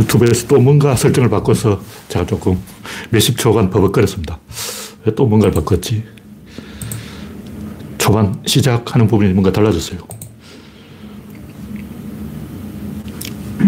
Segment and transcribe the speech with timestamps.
[0.00, 2.58] 유튜브에서 또 뭔가 설정을 바꿔서 제가 조금
[3.10, 4.38] 몇십 초간 버벅거렸습니다.
[5.04, 6.04] 왜 또 뭔가를 바꿨지?
[7.98, 10.00] 초반 시작하는 부분이 뭔가 달라졌어요.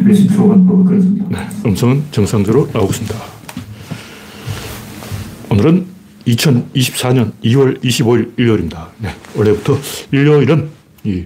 [0.04, 1.26] 몇십 초간 버벅거렸습니다.
[1.28, 3.14] 네, 음성은 정상적으로 나오고 있습니다.
[5.50, 5.86] 오늘은
[6.26, 8.88] 2024년 2월 25일 일요일입니다.
[8.98, 9.78] 네, 원래부터
[10.12, 10.70] 일요일은
[11.04, 11.24] 이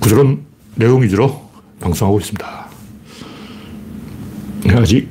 [0.00, 0.44] 구조론
[0.76, 1.50] 내용 위주로
[1.80, 2.65] 방송하고 있습니다.
[4.66, 5.08] 네, 아직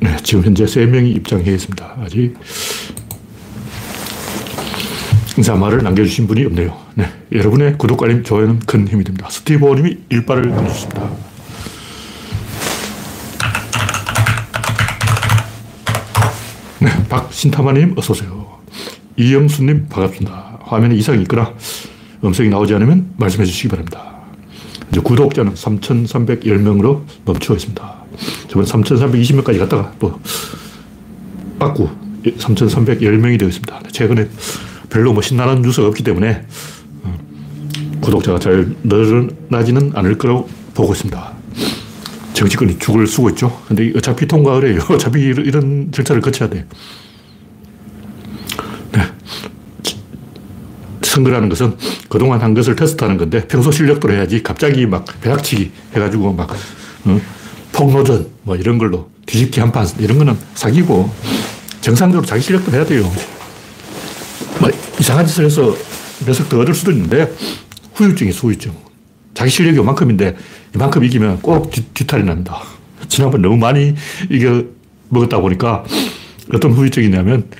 [0.00, 1.96] 네, 지금 현재 3명이 입장해 있습니다.
[2.00, 2.34] 아직
[5.36, 6.76] 인사말을 남겨주신 분이 없네요.
[6.96, 9.28] 네, 여러분의 구독, 알림, 좋아요는 큰 힘이 됩니다.
[9.30, 11.10] 스티브 오님이 일발을 끊어주습니다
[16.80, 18.58] 네, 박신타마님 어서오세요.
[19.16, 20.58] 이영수님 반갑습니다.
[20.62, 21.54] 화면에 이상이 있거나
[22.24, 24.14] 음성이 나오지 않으면 말씀해 주시기 바랍니다.
[24.90, 28.03] 이제 구독자는 3,310명으로 멈추어 있습니다.
[28.48, 30.18] 저번 3,320명까지 갔다가 또
[31.58, 31.88] 빠꾸
[32.24, 33.80] 3,310명이 되어 있습니다.
[33.92, 34.28] 최근에
[34.90, 36.44] 별로 뭐 신나는 뉴스가 없기 때문에
[37.02, 37.18] 어,
[38.00, 41.34] 구독자가 잘 늘어나지는 않을 거라고 보고 있습니다.
[42.34, 43.62] 정치권이 죽을 쓰고 있죠.
[43.66, 44.80] 근데 어차피 통과를 해요.
[44.90, 46.66] 어차피 이런 절차를 거쳐야 돼.
[48.92, 49.02] 네.
[51.02, 51.76] 선거라는 것은
[52.08, 56.50] 그동안 한 것을 테스트하는 건데 평소 실력도 해야지 갑자기 막 배닥치기 해가지고 막
[57.04, 57.20] 어?
[57.74, 61.10] 폭로전 뭐 이런 걸로 뒤집기 한 판 이런 거는 사기고
[61.80, 63.02] 정상적으로 자기 실력도 해야 돼요.
[64.60, 65.74] 뭐 이상한 짓을 해서
[66.24, 67.30] 몇석 더 얻을 수도 있는데
[67.94, 68.72] 후유증이 후유증.
[69.34, 70.36] 자기 실력이 이만큼인데
[70.74, 72.60] 이만큼 이기면 꼭 뒤, 뒤탈이 납니다.
[73.08, 73.94] 지난번 너무 많이
[74.30, 74.62] 이겨
[75.08, 75.84] 먹었다 보니까
[76.52, 77.50] 어떤 후유증이 있냐면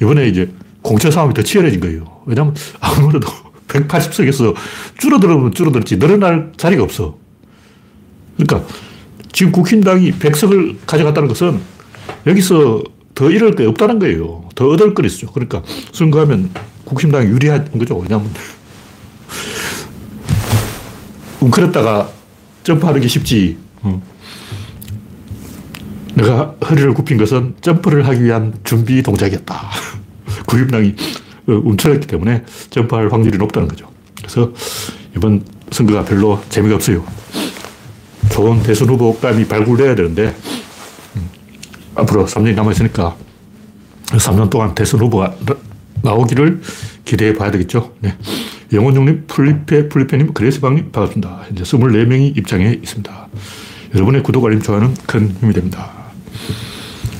[0.00, 0.50] 이번에 이제
[0.82, 2.22] 공천 싸움이 더 치열해진 거예요.
[2.26, 3.28] 왜냐면 아무래도
[3.68, 4.54] 180석에서
[4.98, 7.16] 줄어들면 줄어들지 늘어날 자리가 없어.
[8.36, 8.68] 그러니까
[9.32, 11.60] 지금 국힘당이 100석을 가져갔다는 것은
[12.26, 12.82] 여기서
[13.14, 14.48] 더 잃을 게 없다는 거예요.
[14.54, 15.30] 더 얻을 거 있죠.
[15.32, 16.50] 그러니까 선거하면
[16.84, 17.96] 국힘당이 유리한 거죠.
[17.96, 18.30] 왜냐면
[21.40, 22.10] 웅크렸다가
[22.62, 23.58] 점프하는 게 쉽지.
[26.14, 29.70] 내가 허리를 굽힌 것은 점프를 하기 위한 준비 동작이었다.
[30.46, 30.94] 국힘당이
[31.48, 33.88] 어, 움츠렸기 때문에 점프할 확률이 높다는 거죠.
[34.16, 34.52] 그래서
[35.16, 37.04] 이번 선거가 별로 재미가 없어요.
[38.32, 40.34] 좋은 대선 후보감이 발굴돼야 되는데
[41.16, 41.28] 음,
[41.94, 43.14] 앞으로 3년이 남아있으니까
[44.06, 45.36] 3년 동안 대선 후보가
[46.02, 46.62] 나오기를
[47.04, 47.94] 기대해 봐야 되겠죠.
[48.00, 48.16] 네.
[48.72, 51.44] 영원중님, 플리페, 플리페님, 그레스방님 반갑습니다.
[51.46, 53.28] 현재 24명이 입장해 있습니다.
[53.94, 55.90] 여러분의 구독, 알림, 좋아요는 큰 힘이 됩니다.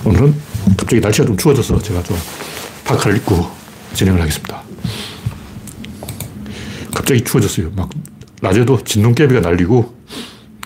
[0.04, 0.34] 오늘은
[0.78, 2.16] 갑자기 날씨가 좀 추워져서 제가 좀
[2.84, 3.46] 파카를 입고
[3.92, 4.62] 진행을 하겠습니다.
[6.94, 7.70] 갑자기 추워졌어요.
[7.76, 7.90] 막
[8.40, 10.01] 낮에도 진눈깨비가 날리고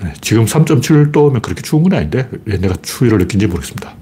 [0.03, 3.95] 네, 지금 3.7도면 그렇게 추운 건 아닌데 왜 내가 추위를 느낀지 모르겠습니다.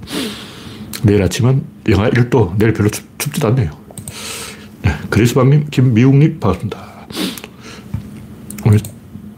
[1.04, 3.70] 내일 아침은 영하 1도, 내일 별로 춥, 춥지도 않네요.
[4.82, 7.06] 네, 그리스방님, 김미웅님 반갑습니다.
[8.66, 8.80] 오늘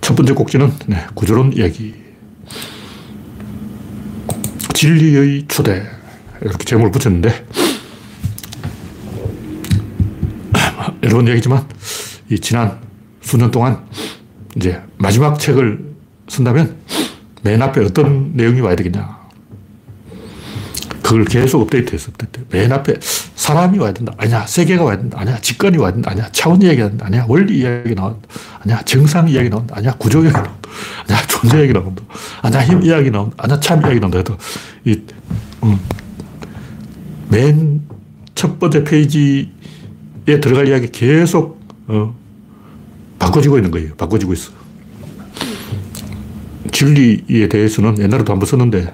[0.00, 1.94] 첫 번째 꼭지는 네, 구조론 이야기.
[4.72, 5.82] 진리의 초대.
[6.42, 7.46] 이렇게 제목을 붙였는데
[11.02, 11.66] 여러 번 얘기지만
[12.30, 12.78] 이 지난
[13.22, 13.84] 수년 동안
[14.54, 15.85] 이제 마지막 책을
[16.28, 16.76] 쓴다면
[17.42, 19.16] 맨 앞에 어떤 내용이 와야 되겠냐.
[21.02, 22.44] 그걸 계속 업데이트해서 업데이트.
[22.50, 24.12] 맨 앞에 사람이 와야 된다.
[24.16, 24.44] 아니야.
[24.44, 25.20] 세계가 와야 된다.
[25.20, 25.38] 아니야.
[25.38, 26.10] 직관이 와야 된다.
[26.10, 26.28] 아니야.
[26.32, 27.06] 차원 이야기가 된다.
[27.06, 27.24] 아니야.
[27.28, 28.26] 원리 이야기 나온다.
[28.64, 28.82] 아니야.
[28.82, 29.76] 정상 이야기 나온다.
[29.76, 29.92] 아니야.
[29.92, 30.52] 구조 이야기 나온다.
[31.06, 31.26] 아니야.
[31.28, 32.02] 존재 이야기 나온다.
[32.42, 32.60] 아니야.
[32.62, 33.36] 힘 이야기 나온다.
[33.38, 33.60] 아니야.
[33.60, 34.18] 참 이야기 나온다.
[34.18, 34.36] 해도
[34.84, 35.00] 이,
[35.62, 35.78] 음,
[37.28, 42.16] 맨첫 번째 페이지에 들어갈 이야기 계속, 어,
[43.20, 43.94] 바꿔지고 있는 거예요.
[43.94, 44.50] 바꿔지고 있어.
[46.70, 48.92] 진리에 대해서는 옛날에도 한번 썼는데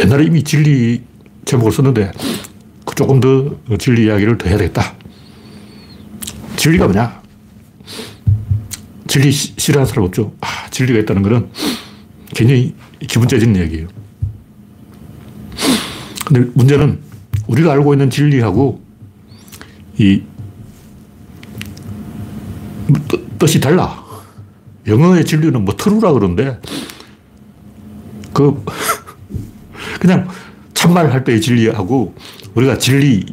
[0.00, 1.02] 옛날에 이미 진리
[1.44, 2.12] 제목을 썼는데
[2.84, 4.94] 그 조금 더 진리 이야기를 더 해야 되겠다.
[6.56, 7.22] 진리가 뭐냐?
[9.06, 10.32] 진리 싫어하는 사람 없죠?
[10.40, 11.48] 아, 진리가 있다는 것은
[12.34, 13.88] 굉장히 기분 째지는 얘기예요.
[16.24, 17.00] 근데 문제는
[17.46, 18.80] 우리가 알고 있는 진리하고
[19.98, 20.22] 이
[23.38, 24.01] 뜻이 달라.
[24.86, 26.58] 영어의 진리는 뭐 true라 그러는데,
[28.32, 28.64] 그,
[30.00, 30.28] 그냥
[30.74, 32.14] 참말 할 때의 진리하고
[32.54, 33.24] 우리가 진리,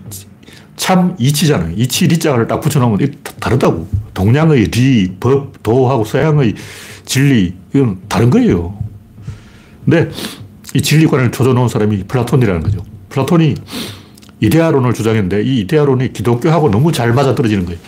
[0.75, 1.73] 참 이치잖아요.
[1.75, 3.87] 이치 리자를 딱 붙여놓으면 다르다고.
[4.13, 6.55] 동양의 리, 법, 도하고 서양의
[7.05, 8.77] 진리, 이건 다른 거예요.
[9.83, 10.09] 근데
[10.73, 12.83] 이 진리관을 조져놓은 사람이 플라톤이라는 거죠.
[13.09, 13.55] 플라톤이
[14.41, 17.79] 이데아론을 주장했는데 이 이데아론이 기독교하고 너무 잘 맞아떨어지는 거예요.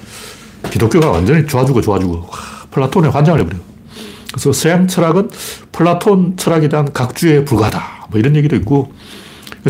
[0.69, 2.29] 기독교가 완전히 좋아지고 좋아지고.
[2.71, 3.61] 플라톤에 환장을 해버려요.
[4.31, 5.29] 그래서 서양 철학은
[5.71, 8.07] 플라톤 철학에 대한 각주에 불과하다.
[8.09, 8.93] 뭐 이런 얘기도 있고,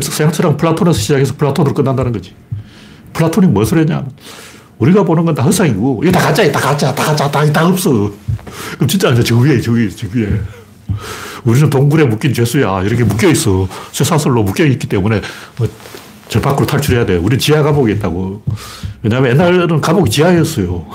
[0.01, 2.33] 서양 철학은 플라톤에서 시작해서 플라톤으로 끝난다는 거지.
[3.13, 4.05] 플라톤이 무엇을 했냐.
[4.77, 8.11] 우리가 보는 건 다 허상이고, 이거 다 가짜야, 다 가짜, 다 가짜, 다, 다 없어.
[8.75, 10.41] 그럼 진짜 저 위에, 저 위에, 저 위에.
[11.43, 12.83] 우리는 동굴에 묶인 죄수야.
[12.83, 13.67] 이렇게 묶여 있어.
[13.91, 15.21] 쇠사슬로 묶여 있기 때문에
[15.57, 15.67] 뭐,
[16.29, 17.15] 저 밖으로 탈출해야 돼.
[17.15, 18.43] 우리 지하 감옥에 있다고.
[19.01, 20.85] 왜냐하면 옛날에는 감옥이 지하였어요.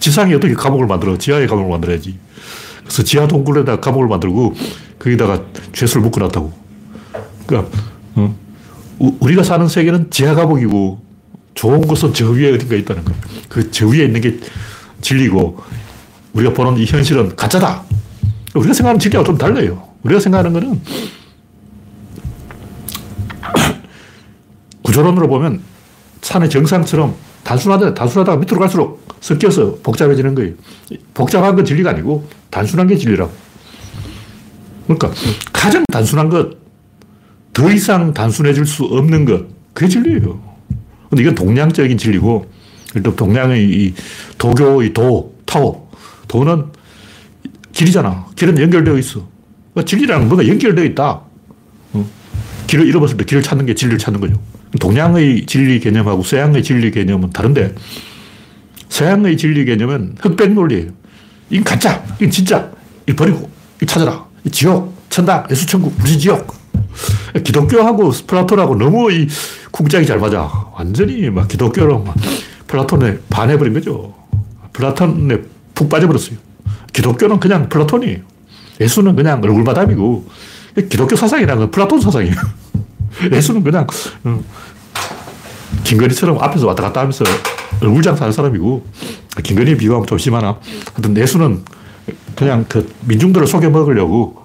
[0.00, 1.16] 지상에 어떻게 감옥을 만들어?
[1.18, 2.18] 지하에 감옥을 만들어야지.
[2.82, 4.54] 그래서 지하 동굴에다 감옥을 만들고
[4.98, 5.42] 거기다가
[5.72, 6.52] 죄수를 묶어놨다고.
[7.46, 7.70] 그러니까
[8.16, 8.34] 어?
[8.98, 11.02] 우리가 사는 세계는 지하 감옥이고
[11.54, 13.20] 좋은 곳은 저 위에 어딘가 있다는 거예요.
[13.48, 14.38] 그 저 위에 있는 게
[15.00, 15.58] 진리고
[16.32, 17.82] 우리가 보는 이 현실은 가짜다.
[18.54, 19.88] 우리가 생각하는 진리하고 좀 달라요.
[20.02, 20.80] 우리가 생각하는 거는
[24.82, 25.60] 구조론으로 보면
[26.22, 27.14] 산의 정상처럼
[27.44, 30.54] 단순하다, 단순하다가 밑으로 갈수록 섞여서 복잡해지는 거예요.
[31.12, 33.32] 복잡한 건 진리가 아니고 단순한 게 진리라고.
[34.86, 35.12] 그러니까
[35.52, 36.56] 가장 단순한 것,
[37.52, 40.40] 더 이상 단순해질 수 없는 것, 그게 진리예요.
[41.08, 42.50] 근데 이건 동양적인 진리고,
[43.02, 43.94] 또 동양의 이
[44.38, 45.88] 도교의 도, 타오.
[46.28, 46.66] 도는
[47.72, 48.26] 길이잖아.
[48.36, 49.26] 길은 연결되어 있어.
[49.72, 51.20] 그러니까 진리라는 뭔가 연결되어 있다.
[51.92, 52.06] 어?
[52.66, 54.40] 길을 잃어버렸을 때 길을 찾는 게 진리를 찾는 거죠.
[54.78, 57.74] 동양의 진리 개념하고 서양의 진리 개념은 다른데,
[58.88, 60.90] 서양의 진리 개념은 흑백 논리예요.
[61.50, 62.70] 이건 가짜, 이건 진짜.
[63.08, 63.50] 이 버리고,
[63.82, 64.24] 이 찾아라.
[64.44, 66.54] 이 지옥, 천당, 예수천국, 무지지옥.
[67.42, 69.28] 기독교하고 플라톤하고 너무 이
[69.70, 70.48] 쿵짝이 잘 맞아.
[70.74, 72.14] 완전히 막 기독교로 막
[72.66, 74.14] 플라톤에 반해버린 거죠.
[74.72, 75.38] 플라톤에
[75.74, 76.36] 푹 빠져버렸어요.
[76.92, 78.18] 기독교는 그냥 플라톤이에요.
[78.80, 80.28] 예수는 그냥 얼굴마담이고,
[80.88, 82.34] 기독교 사상이라는 건 플라톤 사상이에요.
[83.32, 83.86] 예수는 그냥,
[84.24, 84.42] 어,
[85.84, 87.24] 김건희처럼 앞에서 왔다 갔다 하면서
[87.80, 88.86] 얼굴 장사하는 사람이고,
[89.42, 90.58] 김건희 비유하면 좀 심하나.
[90.94, 91.62] 하여튼 예수는
[92.34, 94.42] 그냥 그 민중들을 속여 먹으려고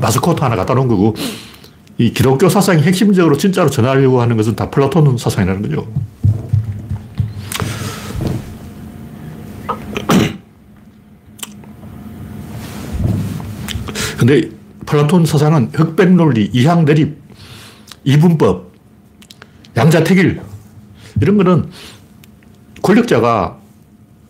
[0.00, 1.14] 마스코트 하나 갖다 놓은 거고,
[1.98, 5.88] 이 기독교 사상이 핵심적으로 진짜로 전하려고 하는 것은 다 플라톤 사상이라는 거죠.
[14.16, 14.57] 근데
[14.88, 17.14] 플라톤 사상은 흑백 논리, 이항 대립,
[18.04, 18.72] 이분법,
[19.76, 20.40] 양자택일
[21.20, 21.68] 이런 거는
[22.80, 23.58] 권력자가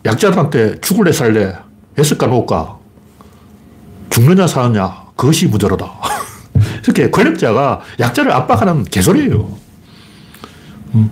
[0.03, 1.55] 약자들한테 죽을래 살래
[1.97, 2.77] 했을까 놓을까
[4.09, 5.89] 죽느냐 사느냐 그것이 무저로다.
[6.83, 9.57] 이렇게 권력자가 약자를 압박하는 개소리예요.
[10.95, 11.09] 음,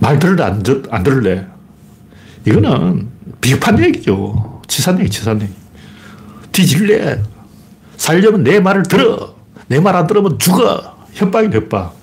[0.00, 1.46] 말 들을래 안, 안 들을래
[2.44, 3.08] 이거는
[3.40, 4.62] 비판 얘기죠.
[4.66, 5.52] 치산 얘기 치산 얘기.
[6.50, 7.22] 뒤질래
[8.04, 9.34] 살려면 내 말을 들어.
[9.68, 10.96] 내 말 안 들으면 죽어.
[11.12, 11.94] 협박이 협박.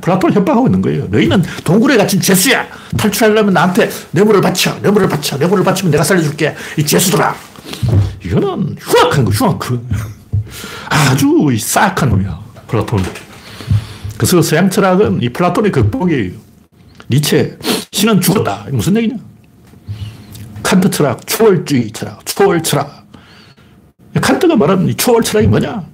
[0.00, 1.06] 플라톤 협박하고 있는 거예요.
[1.06, 2.66] 너희는 동굴에 갇힌 죄수야.
[2.96, 4.76] 탈출하려면 나한테 뇌물을 바쳐.
[4.82, 5.36] 뇌물을 바쳐.
[5.38, 6.54] 뇌물을 바치면 내가 살려줄게.
[6.76, 7.34] 이 죄수들아.
[8.24, 9.88] 이거는 흉악한 거, 흉악한
[10.88, 12.38] 아주 사악한 놈이야.
[12.66, 13.02] 플라톤.
[14.16, 16.32] 그래서 서양 철학은 이 플라톤의 극복이에요.
[17.10, 17.58] 니체,
[17.92, 18.66] 신은 죽었다.
[18.72, 19.16] 무슨 얘기냐?
[20.62, 23.03] 칸트 철학, 초월주의 철학, 초월 철학.
[24.20, 25.84] 칸트가 말하는 초월 철학이 뭐냐?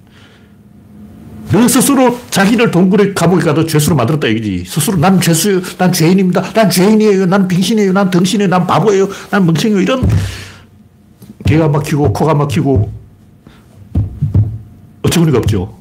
[1.53, 4.65] 너 스스로 자기를 동굴에 감옥에 가둬 죄수로 만들었다 얘기지.
[4.71, 5.61] 스스로 난 죄수예요.
[5.79, 6.53] 난 죄인입니다.
[6.53, 7.27] 난 죄인이에요.
[7.27, 7.93] 난 빙신이에요.
[7.93, 8.49] 난 등신이에요.
[8.49, 9.09] 난 바보예요.
[9.31, 9.81] 난 멍청이에요.
[9.81, 10.09] 이런
[11.47, 12.93] 개가 막히고 코가 막히고
[15.03, 15.75] 어처구니가 없죠.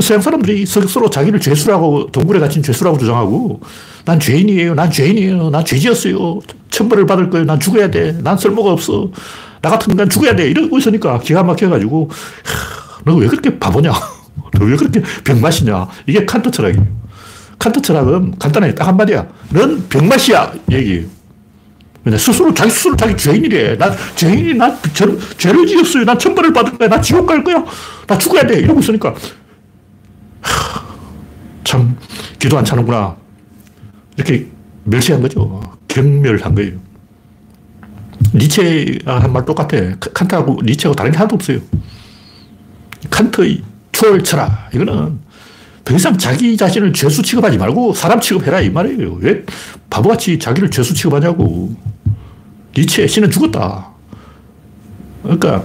[0.00, 3.60] 서양 사람들이 스스로 자기를 죄수라고 동굴에 갇힌 죄수라고 주장하고
[4.04, 4.74] 난 죄인이에요.
[4.74, 5.50] 난 죄인이에요.
[5.50, 6.40] 난 죄지었어요.
[6.70, 7.46] 천벌을 받을 거예요.
[7.46, 8.12] 난 죽어야 돼.
[8.22, 9.10] 난 쓸모가 없어.
[9.62, 10.48] 나 같은 인간 죽어야 돼.
[10.50, 12.10] 이러고 있으니까 기가 막혀가지고,
[13.04, 13.90] 너 왜 그렇게 바보냐?
[14.58, 15.88] 너 왜 그렇게 병맛이냐?
[16.06, 16.86] 이게 칸트 철학이에요.
[17.58, 19.26] 칸트 철학은 간단하게 딱 한마디야.
[19.50, 20.52] 넌 병맛이야.
[20.70, 21.06] 얘기예요.
[22.16, 23.76] 스스로 자기 스스로 자기 죄인이래.
[23.76, 25.04] 난 죄인이 난 죄,
[25.36, 26.04] 죄를 지었어요.
[26.04, 26.88] 난 천벌을 받을 거야.
[26.88, 27.62] 나 지옥 갈 거야.
[28.06, 28.60] 나 죽어야 돼.
[28.60, 29.14] 이러고 있으니까
[30.40, 30.84] 하,
[31.64, 31.96] 참
[32.38, 33.16] 기도 안 차는구나.
[34.16, 34.46] 이렇게
[34.84, 35.60] 멸시한 거죠.
[35.88, 36.72] 경멸한 거예요.
[38.34, 39.76] 니체가 한 말 똑같아.
[40.14, 41.58] 칸트하고 니체하고 다른 게 하나도 없어요.
[43.10, 44.70] 칸트의 초월 철학.
[44.74, 45.18] 이거는
[45.84, 49.18] 더 이상 자기 자신을 죄수 취급하지 말고 사람 취급해라 이 말이에요.
[49.20, 49.42] 왜
[49.90, 51.74] 바보같이 자기를 죄수 취급하냐고.
[52.76, 53.88] 니체 신은 죽었다.
[55.22, 55.64] 그러니까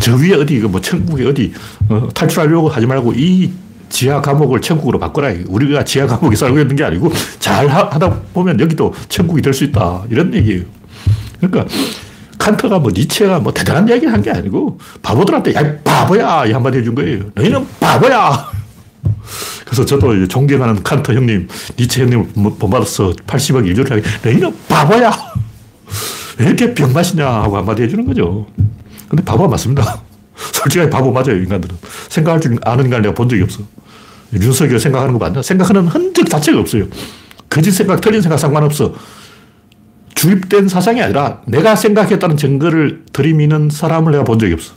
[0.00, 1.52] 저 위에 어디 뭐 천국에 어디
[1.88, 3.52] 어, 탈출하려고 하지 말고 이
[3.90, 5.32] 지하 감옥을 천국으로 바꿔라.
[5.46, 9.64] 우리가 지하 감옥에 살고 있는 게 아니고 잘 하 다 보면 여기도 천국이 될 수
[9.64, 10.04] 있다.
[10.10, 10.62] 이런 얘기예요.
[11.40, 11.66] 그러니까
[12.38, 16.94] 칸트가 뭐 니체가 뭐 대단한 이야기를 한 게 아니고 바보들한테 야 바보야 이 한마디 해준
[16.94, 17.24] 거예요.
[17.34, 18.50] 너희는 바보야.
[19.64, 22.26] 그래서 저도 존경하는 칸트 형님, 니체 형님을
[22.58, 25.12] 본받아서 80억 일조를 하게 너희는 바보야.
[26.38, 28.46] 왜 이렇게 병맛이냐 하고 한마디 해주는 거죠.
[29.08, 30.00] 근데 바보가 맞습니다.
[30.52, 31.76] 솔직하게 바보 맞아요, 인간들은.
[32.08, 33.60] 생각할 줄 아는 인간 내가 본 적이 없어.
[34.32, 35.42] 윤석열 생각하는 거 맞나?
[35.42, 36.84] 생각하는 흔적 자체가 없어요.
[37.50, 38.94] 거짓 생각, 틀린 생각 상관없어.
[40.18, 44.74] 주입된 사상이 아니라 내가 생각했다는 증거를 들이미는 사람을 내가 본 적이 없어.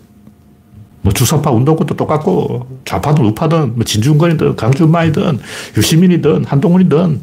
[1.02, 5.40] 뭐 주사파 운동권도 똑같고 좌파든 우파든 뭐 진중권이든 강준마이든
[5.76, 7.22] 유시민이든 한동훈이든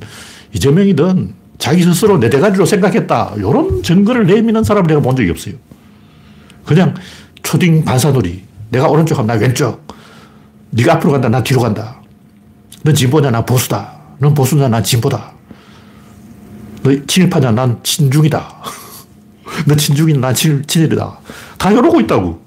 [0.53, 3.35] 이재명이든 자기 스스로 내 대가리로 생각했다.
[3.37, 5.55] 이런 증거를 내미는 사람을 내가 본 적이 없어요.
[6.65, 6.95] 그냥
[7.45, 8.43] 초딩 반사놀이.
[8.71, 9.87] 내가 오른쪽 하면 나 왼쪽.
[10.71, 11.29] 네가 앞으로 간다.
[11.29, 12.03] 나 뒤로 간다.
[12.83, 13.31] 넌 진보냐.
[13.31, 13.93] 나 보수다.
[14.19, 14.69] 넌 보수냐.
[14.69, 15.38] 난 진보다.
[16.83, 17.53] 너 친일파냐.
[17.53, 18.57] 난 친중이다.
[19.67, 20.21] 너 친중이냐.
[20.21, 21.19] 난 친, 친일이다.
[21.59, 22.43] 다 이러고 있다고.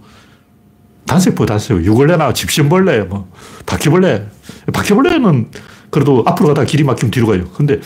[1.05, 1.83] 단세포, 단세포.
[1.83, 3.29] 유골레나 집신벌레, 뭐,
[3.65, 4.27] 바퀴벌레.
[4.71, 5.51] 바퀴벌레는
[5.89, 7.49] 그래도 앞으로 가다가 길이 막히면 뒤로 가요.
[7.51, 7.81] 근데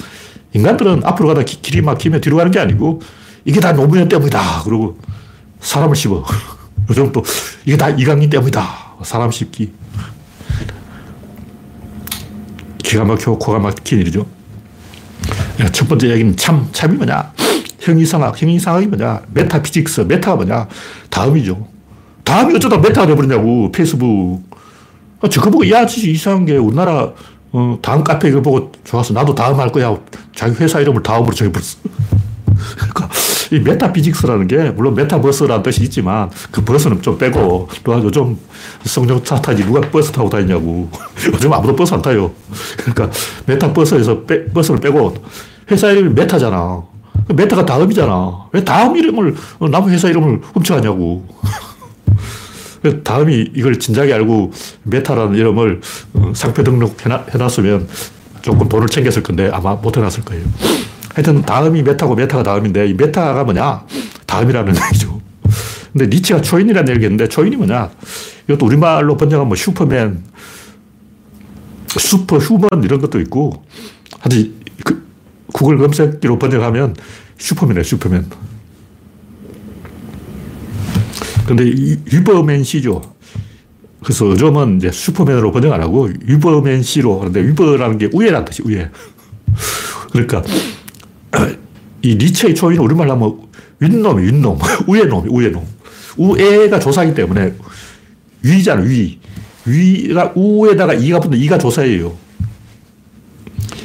[0.53, 3.01] 인간들은 앞으로 가다 길이 막히면 뒤로 가는 게 아니고
[3.43, 4.63] 이게 다 노무현 때문이다.
[4.63, 4.97] 그러고
[5.59, 6.23] 사람을 씹어.
[6.89, 7.23] 요즘 또
[7.65, 8.95] 이게 다 이강인 때문이다.
[9.03, 9.73] 사람 씹기.
[12.77, 14.27] 기가 막히고 코가 막힌 일이죠.
[15.71, 17.33] 첫 번째 얘기는 참, 참이 뭐냐?
[17.79, 19.21] 형이상학, 형이상학이 뭐냐?
[19.34, 20.67] metaphysics, meta가 뭐냐?
[21.09, 21.67] 다음이죠.
[22.24, 24.41] 다음이 어쩌다 meta가 돼버리냐고, 페이스북.
[25.21, 27.13] 아, 저거 보고, 야, 진짜 이상한 게 우리나라
[27.57, 29.13] 어, 다음 카페 이걸 보고 좋았어.
[29.13, 29.97] 나도 다음 할 거야.
[30.35, 31.77] 자기 회사 이름을 다음으로 정해버렸어.
[32.75, 33.09] 그러니까
[33.55, 38.38] 이 metaphysics라는 게 물론 메타버스라는 뜻이 있지만 그 버스는 좀 빼고 또 요즘
[38.84, 40.89] 승용차 타지 누가 버스 타고 다니냐고.
[41.31, 42.31] 요즘 아무도 버스 안 타요.
[42.77, 43.09] 그러니까
[43.45, 45.15] 메타버스에서 빼, 버스를 빼고
[45.71, 46.83] 회사 이름이 메타잖아.
[47.33, 48.47] 메타가 다음이잖아.
[48.51, 49.35] 왜 다음 이름을
[49.71, 51.25] 남 회사 이름을 훔쳐가냐고.
[53.05, 54.51] 다음이 이걸 진작에 알고
[54.83, 55.81] 메타라는 이름을
[56.13, 56.97] 어, 상표 등록
[57.33, 57.88] 해놨으면
[58.41, 60.43] 조금 돈을 챙겼을 건데 아마 못 해놨을 거예요.
[61.15, 63.86] 하여튼 다음이 메타고 메타가 다음인데 이 메타가 뭐냐?
[64.25, 65.22] 다음이라는 얘기죠.
[65.93, 67.89] 근데 니체가 초인이라는 얘기를 했는데 초인이 뭐냐?
[68.48, 70.24] 이것도 우리말로 번역하면 뭐 슈퍼맨,
[71.88, 73.63] super human 이런 것도 있고
[74.19, 74.53] 하여튼
[74.84, 75.07] 그
[75.53, 76.95] 구글 검색기로 번역하면
[77.38, 78.29] 슈퍼맨이에요, 슈퍼맨.
[81.48, 83.01] 근데 Übermensch죠.
[84.03, 88.89] 그래서 요즘은 이제 슈퍼맨으로 번역 안 하고 Übermensch로 하는데 über라는 게 위에라는 뜻이 위에.
[90.12, 90.43] 그러니까
[92.05, 93.39] 이 니체의 초인은 우리말로 하면
[93.79, 95.65] 윗놈이 윗놈, 우애놈이 우애놈.
[96.17, 97.53] 우애가 조사기 때문에
[98.43, 99.19] 위잖아, 위.
[99.65, 102.13] 위가 우에다가 이가 붙는 이가 조사예요.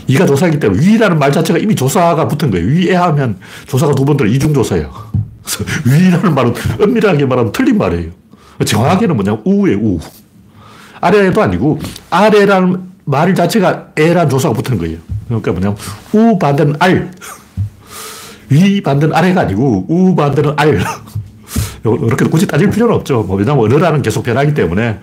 [0.06, 2.66] 이가 조사이기 때문에 위라는 말 자체가 이미 조사가 붙은 거예요.
[2.66, 4.92] 위에 하면 조사가 두 번 들어 이중조사예요.
[5.86, 8.10] 위라는 말은 엄밀하게 말하면 틀린 말이에요.
[8.66, 9.98] 정확하게는 뭐냐면 우에 우.
[11.00, 11.78] 아래도 아니고
[12.10, 14.98] 아래라는 말 자체가 에란 조사가 붙은 거예요.
[15.26, 15.78] 그러니까 뭐냐면
[16.12, 17.10] 우 반대는 알.
[18.50, 20.80] 위 반대는 아래가 아니고 우 반대는 알.
[21.82, 23.22] 이렇게 굳이 따질 필요는 없죠.
[23.22, 24.98] 뭐 왜냐면 언어라는 계속 변하기 때문에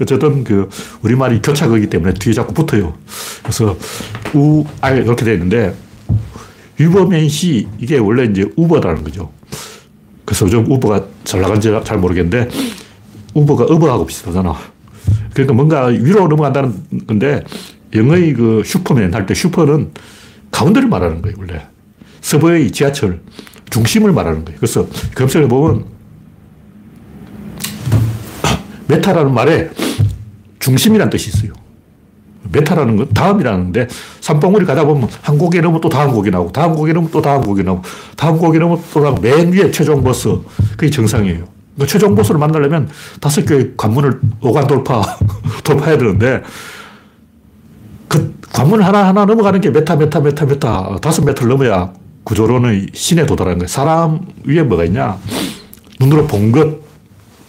[0.00, 0.68] 어쨌든 그
[1.02, 2.94] 우리말이 교착하기 때문에 뒤에 자꾸 붙어요.
[3.42, 3.76] 그래서
[4.34, 5.74] 우, 알 이렇게 되어 있는데
[6.80, 9.30] 유버맨시 이게 원래 이제 우버라는 거죠.
[10.24, 12.48] 그래서 요즘 우버가 잘 나간지 잘 모르겠는데
[13.34, 14.56] 우버가 어버하고 비슷하잖아.
[15.34, 17.44] 그러니까 뭔가 위로 넘어간다는 건데
[17.94, 19.90] 영어의 그 슈퍼맨 할 때 super는
[20.50, 21.66] 가운데를 말하는 거예요, 원래.
[22.22, 23.20] subway 지하철,
[23.68, 24.58] 중심을 말하는 거예요.
[24.58, 25.84] 그래서 검색해 보면
[28.86, 29.70] 메타라는 말에
[30.58, 31.52] 중심이라는 뜻이 있어요.
[32.50, 33.88] 메타라는 건 다음이라는데
[34.20, 37.42] 산봉우리 가다 보면 한 고개 넘으면 또 다음 고개 나오고 다음 고개 넘으면 또 다음
[37.42, 37.82] 고개 나오고
[38.16, 40.28] 다음 고개 넘으면 또맨 위에 최종 보스
[40.76, 41.44] 그게 정상이에요.
[41.78, 42.88] 그 최종 보스를 만나려면
[43.20, 45.02] 다섯 개의 관문을 오관 돌파
[45.64, 46.42] 돌파해야 되는데
[48.08, 51.92] 그 관문 하나 하나 넘어가는 게 메타 메타 메타 메타 다섯 메타를 넘어야
[52.24, 53.68] 구조로는 신에 도달하는 거예요.
[53.68, 55.18] 사람 위에 뭐가 있냐
[56.00, 56.82] 눈으로 본 것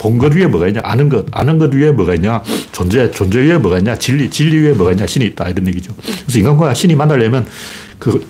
[0.03, 0.81] 본 것 위에 뭐가 있냐?
[0.83, 1.25] 아는 것.
[1.31, 2.43] 아는 것 위에 뭐가 있냐?
[2.73, 3.09] 존재.
[3.11, 3.95] 존재 위에 뭐가 있냐?
[3.97, 4.29] 진리.
[4.29, 5.07] 진리 위에 뭐가 있냐?
[5.07, 5.47] 신이 있다.
[5.47, 5.93] 이런 얘기죠.
[5.95, 7.45] 그래서 인간과 신이 만나려면
[7.99, 8.27] 그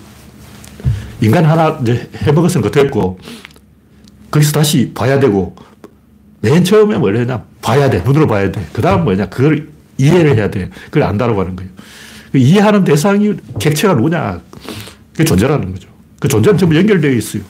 [1.20, 3.18] 인간 하나 이제 해먹었으면 그 됐고
[4.30, 5.56] 거기서 다시 봐야 되고
[6.42, 7.42] 맨 처음에 뭘 했냐?
[7.60, 8.02] 봐야 돼.
[8.04, 8.64] 눈으로 봐야 돼.
[8.72, 9.26] 그 다음 뭐냐?
[9.28, 10.70] 그걸 이해를 해야 돼.
[10.84, 11.72] 그걸 안다라고 하는 거예요.
[12.30, 14.40] 그 이해하는 대상이 객체가 누구냐?
[15.10, 15.88] 그게 존재라는 거죠.
[16.24, 17.42] 그 존재는 전부 연결되어 있어요.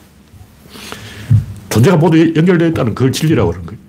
[1.69, 3.79] 존재가 모두 연결되어 있다는 그걸 진리라고 하는 거예요.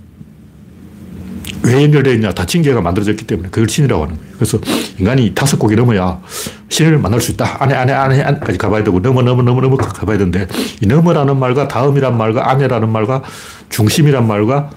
[1.64, 2.31] 왜 연결되어 있냐?
[2.31, 4.33] 다친 개가 만들어졌기 때문에 그걸 신이라고 하는 거예요.
[4.37, 4.61] 그래서
[4.97, 6.21] 인간이 다섯 고개 넘어야
[6.69, 7.64] 신을 만날 수 있다.
[7.64, 10.47] 안에, 안에, 안에, 안까지 가봐야 되고, 넘어, 넘어, 넘어, 넘어 가봐야 되는데,
[10.81, 13.25] 이 넘어라는 말과 다음이란 말과 안에라는 말과
[13.71, 14.71] 중심이란 말과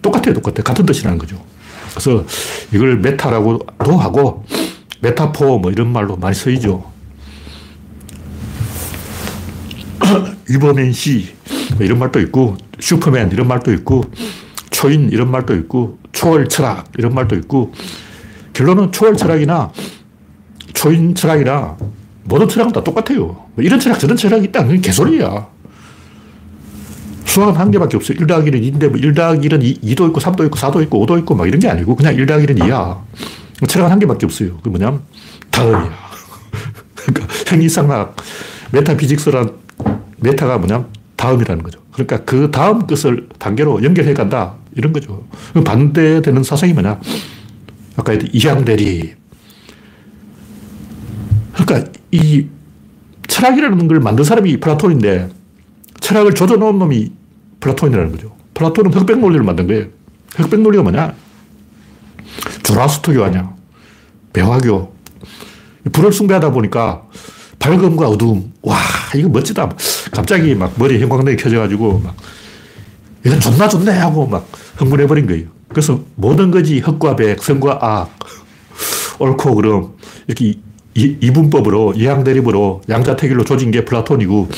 [0.00, 0.64] 똑같아요, 똑같아요.
[0.64, 1.36] 같은 뜻이라는 거죠.
[1.90, 2.24] 그래서
[2.72, 4.46] 이걸 메타라고도 하고,
[5.02, 6.95] 메타포 뭐 이런 말로 많이 쓰이죠.
[10.48, 11.34] Übermensch,
[11.76, 14.04] 뭐 이런 말도 있고, 슈퍼맨 이런 말도 있고,
[14.76, 17.72] 초인 이런 말도 있고 초월 철학 이런 말도 있고
[18.52, 19.72] 결론은 초월 철학이나
[20.74, 21.78] 초인 철학이나
[22.24, 23.24] 모든 철학은 다 똑같아요.
[23.54, 24.64] 뭐 이런 철학 저런 철학이 있다.
[24.64, 25.46] 그건 개소리야.
[27.24, 28.18] 수학은 한 개밖에 없어요.
[28.18, 31.18] 1 더하기 1은 2인데 뭐1 더하기 1은 2, 도 있고 3도 있고 4도 있고 5도
[31.20, 32.98] 있고 막 이런 게 아니고 그냥 1 더하기 1은 2야.
[33.68, 34.58] 철학은 한 개밖에 없어요.
[34.62, 35.02] 그 뭐냐면
[35.50, 35.92] 다음이야.
[36.96, 38.16] 그러니까 행위상학,
[38.72, 39.52] 메타피직스란
[40.18, 41.80] 메타가 뭐냐면 다음이라는 거죠.
[41.92, 44.54] 그러니까 그 다음 것을 단계로 연결해 간다.
[44.74, 45.26] 이런 거죠.
[45.64, 47.00] 반대되는 사상이 뭐냐.
[47.96, 49.14] 아까 이항대립.
[51.54, 52.46] 그러니까 이
[53.26, 55.30] 철학이라는 걸 만든 사람이 플라톤인데
[56.00, 57.12] 철학을 조져놓은 놈이
[57.60, 58.36] 플라톤이라는 거죠.
[58.54, 59.86] 플라톤은 흑백 논리를 만든 거예요.
[60.36, 61.14] 흑백 논리가 뭐냐?
[62.62, 63.54] 조로아스터교 아니야.
[64.32, 64.94] 배화교.
[65.92, 67.08] 불을 숭배하다 보니까
[67.58, 68.52] 밝음과 어두움.
[68.62, 68.78] 와,
[69.14, 69.70] 이거 멋지다.
[70.12, 72.16] 갑자기 막 머리 형광등이 켜져가지고 막
[73.24, 75.46] 이건 존나 좋네 하고 막 흥분해버린 거예요.
[75.68, 78.18] 그래서 모든 것이 흑과 백, 선과 악,
[79.18, 79.88] 옳고 그름
[80.26, 80.54] 이렇게
[80.94, 84.48] 이분법으로 이항대립으로 양자택일로 조진 게 플라톤이고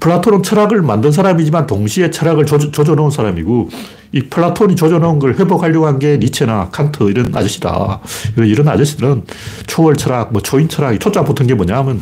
[0.00, 3.70] 플라톤은 철학을 만든 사람이지만 동시에 철학을 조져, 놓은 사람이고
[4.12, 8.00] 이 플라톤이 조져놓은 걸 회복하려고 한 게 니체나 칸트 이런 아저씨다.
[8.36, 9.24] 이런 아저씨들은
[9.66, 12.00] 초월 철학, 뭐 초인 철학, 초자 붙은 게 뭐냐면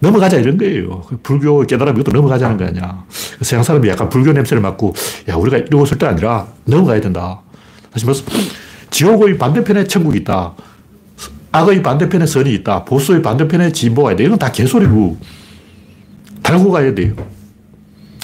[0.00, 1.02] 넘어가자 이런 거예요.
[1.22, 3.04] 불교 깨달으면 이것도 넘어가자는 거 아니야.
[3.42, 4.94] 서양 사람이 약간 불교 냄새를 맡고
[5.28, 7.40] 야 우리가 이러고 있을 때 아니라 넘어가야 된다.
[7.92, 8.24] 다시 말해서
[8.90, 10.54] 지옥의 반대편에 천국이 있다.
[11.52, 12.84] 악의 반대편에 선이 있다.
[12.84, 14.22] 보수의 반대편에 진보가 있다.
[14.24, 15.16] 이건 다 개소리고
[16.42, 17.14] 달고 가야 돼요.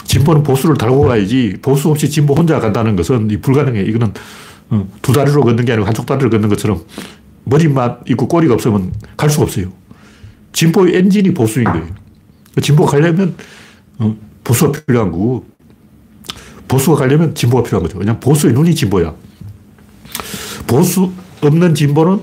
[0.05, 3.83] 진보는 보수를 달고 가야지 보수 없이 진보 혼자 간다는 것은 불가능해.
[3.83, 4.13] 이거는
[4.71, 6.83] 어, 두 다리로 걷는 게 아니고 한쪽 다리를 걷는 것처럼
[7.45, 9.73] 머리만 있고 꼬리가 없으면 갈 수가 없어요.
[10.53, 11.87] 진보의 엔진이 보수인 거예요.
[12.61, 13.35] 진보가 가려면
[13.99, 15.47] 어, 보수가 필요한 거고
[16.69, 17.99] 보수가 가려면 진보가 필요한 거죠.
[17.99, 19.15] 왜냐하면 보수의 눈이 진보야.
[20.67, 22.21] 보수 없는 진보는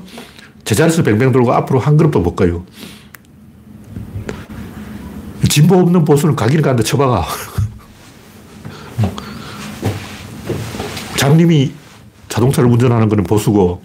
[0.63, 2.65] 제자리에서 뱅뱅 돌고 앞으로 한 걸음도 못 가요.
[5.49, 7.25] 진보 없는 보수는 가기는 가는데 처박아.
[11.21, 11.71] 장님이
[12.29, 13.83] 자동차를 운전하는 거는 보수고,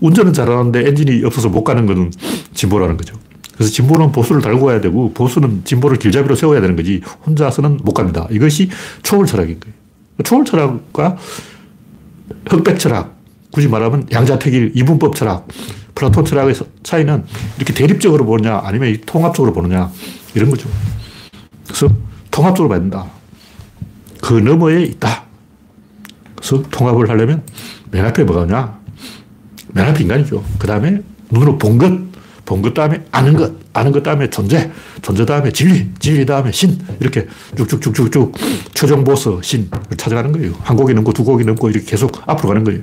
[0.00, 2.10] 운전은 잘하는데 엔진이 없어서 못 가는 거는
[2.54, 3.14] 진보라는 거죠.
[3.54, 8.26] 그래서 진보는 보수를 달고 가야 되고, 보수는 진보를 길잡이로 세워야 되는 거지, 혼자서는 못 갑니다.
[8.30, 8.70] 이것이
[9.02, 9.74] 초월 철학인 거예요.
[10.24, 11.18] 초월 철학과
[12.48, 13.18] 흑백 철학,
[13.52, 15.46] 굳이 말하면 양자택일, 이분법 철학,
[15.94, 17.26] 플라톤 철학의 차이는
[17.58, 19.92] 이렇게 대립적으로 보느냐, 아니면 통합적으로 보느냐,
[20.34, 20.70] 이런 거죠.
[21.66, 21.90] 그래서
[22.30, 23.04] 통합적으로 봐야 된다.
[24.22, 25.28] 그 너머에 있다.
[26.40, 27.42] 통합을 하려면
[27.90, 28.78] 맨 앞에 뭐가 오냐?
[29.68, 30.44] 맨 앞에 인간이죠.
[30.58, 31.00] 그 다음에
[31.30, 31.90] 눈으로 본 것,
[32.44, 34.70] 본 것 다음에 아는 것, 아는 것 다음에 존재,
[35.02, 37.26] 존재 다음에 진리, 진리 다음에 신, 이렇게
[37.56, 38.32] 쭉쭉쭉쭉쭉
[38.74, 40.52] 최종 보스 신을 찾아가는 거예요.
[40.62, 42.80] 한 곡이 넘고 두 곡이 넘고 이렇게 계속 앞으로 가는 거예요.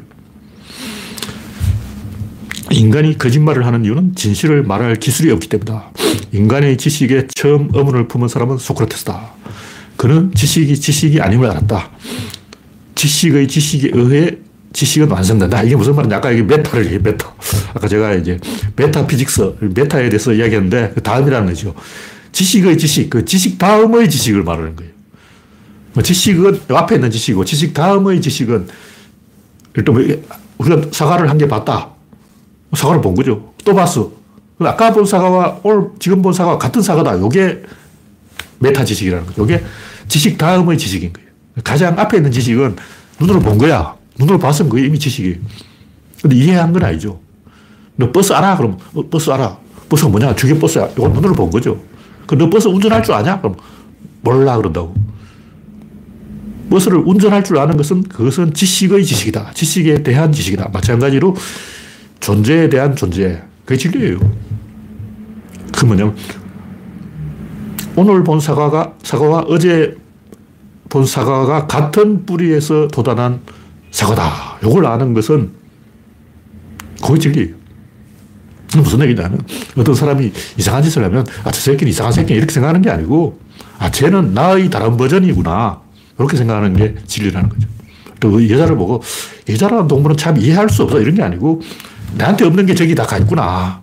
[2.71, 5.91] 인간이 거짓말을 하는 이유는 진실을 말할 기술이 없기 때문이다.
[6.33, 9.31] 인간의 지식에 처음 의문을 품은 사람은 소크라테스다.
[9.95, 11.89] 그는 지식이 지식이 아님을 알았다.
[13.01, 14.31] 지식의 지식에 의해
[14.73, 15.61] 지식은 완성된다.
[15.63, 16.17] 이게 무슨 말이냐.
[16.17, 17.33] 아까 이게 메타를 얘기해, 메타.
[17.73, 18.39] 아까 제가 이제
[18.75, 21.73] metaphysics, 메타에 대해서 이야기했는데 그 다음이라는 거죠.
[22.31, 24.91] 지식의 지식, 그 지식 다음의 지식을 말하는 거예요.
[25.93, 28.67] 뭐 지식은 앞에 있는 지식이고 지식 다음의 지식은
[29.75, 30.03] 일단 뭐
[30.57, 31.89] 우리가 사과를 한 개 봤다.
[32.75, 33.53] 사과를 본 거죠.
[33.63, 34.11] 또 봤어.
[34.59, 37.15] 아까 본 사과와 오늘 지금 본 사과와 같은 사과다.
[37.15, 37.61] 이게
[38.59, 39.45] 메타 지식이라는 거죠.
[39.45, 39.63] 이게
[40.07, 41.26] 지식 다음의 지식인 거예요.
[41.63, 42.75] 가장 앞에 있는 지식은
[43.19, 43.95] 눈으로 본 거야.
[44.19, 45.39] 눈으로 봤으면 그게 이미 지식이.
[46.21, 47.19] 근데 이해한 건 아니죠.
[47.95, 48.57] 너 버스 알아?
[48.57, 49.57] 그럼 어, 버스 알아.
[49.89, 50.35] 버스가 뭐냐?
[50.35, 50.87] 저게 버스야.
[50.97, 51.81] 이건 눈으로 본 거죠.
[52.25, 53.39] 그너 버스 운전할 줄 아냐?
[53.39, 53.55] 그럼
[54.21, 54.93] 몰라 그런다고.
[56.69, 59.51] 버스를 운전할 줄 아는 것은 그것은 지식의 지식이다.
[59.53, 60.69] 지식에 대한 지식이다.
[60.73, 61.35] 마찬가지로
[62.19, 63.41] 존재에 대한 존재.
[63.63, 64.19] 그게 진리예요.
[65.71, 66.15] 그 뭐냐면,
[67.95, 69.95] 오늘 본 사과가, 사과와 어제
[70.89, 73.41] 본 사과가 같은 뿌리에서 돋아난
[73.91, 74.57] 사과다.
[74.63, 75.51] 이걸 아는 것은
[77.19, 77.55] 진리예요.
[78.77, 79.39] 무슨 얘기냐면,
[79.77, 83.39] 어떤 사람이 이상한 짓을 하면, 아, 저 새끼는 이상한 새끼 이렇게 생각하는 게 아니고,
[83.79, 85.81] 아, 쟤는 나의 다른 버전이구나.
[86.19, 87.67] 이렇게 생각하는 게 진리라는 거죠.
[88.19, 89.01] 또 여자를 보고,
[89.47, 90.99] 여자라는 동물은 참 이해할 수 없어.
[90.99, 91.61] 이런 게 아니고,
[92.17, 93.81] 내한테 없는 게 저기 다 가 있구나.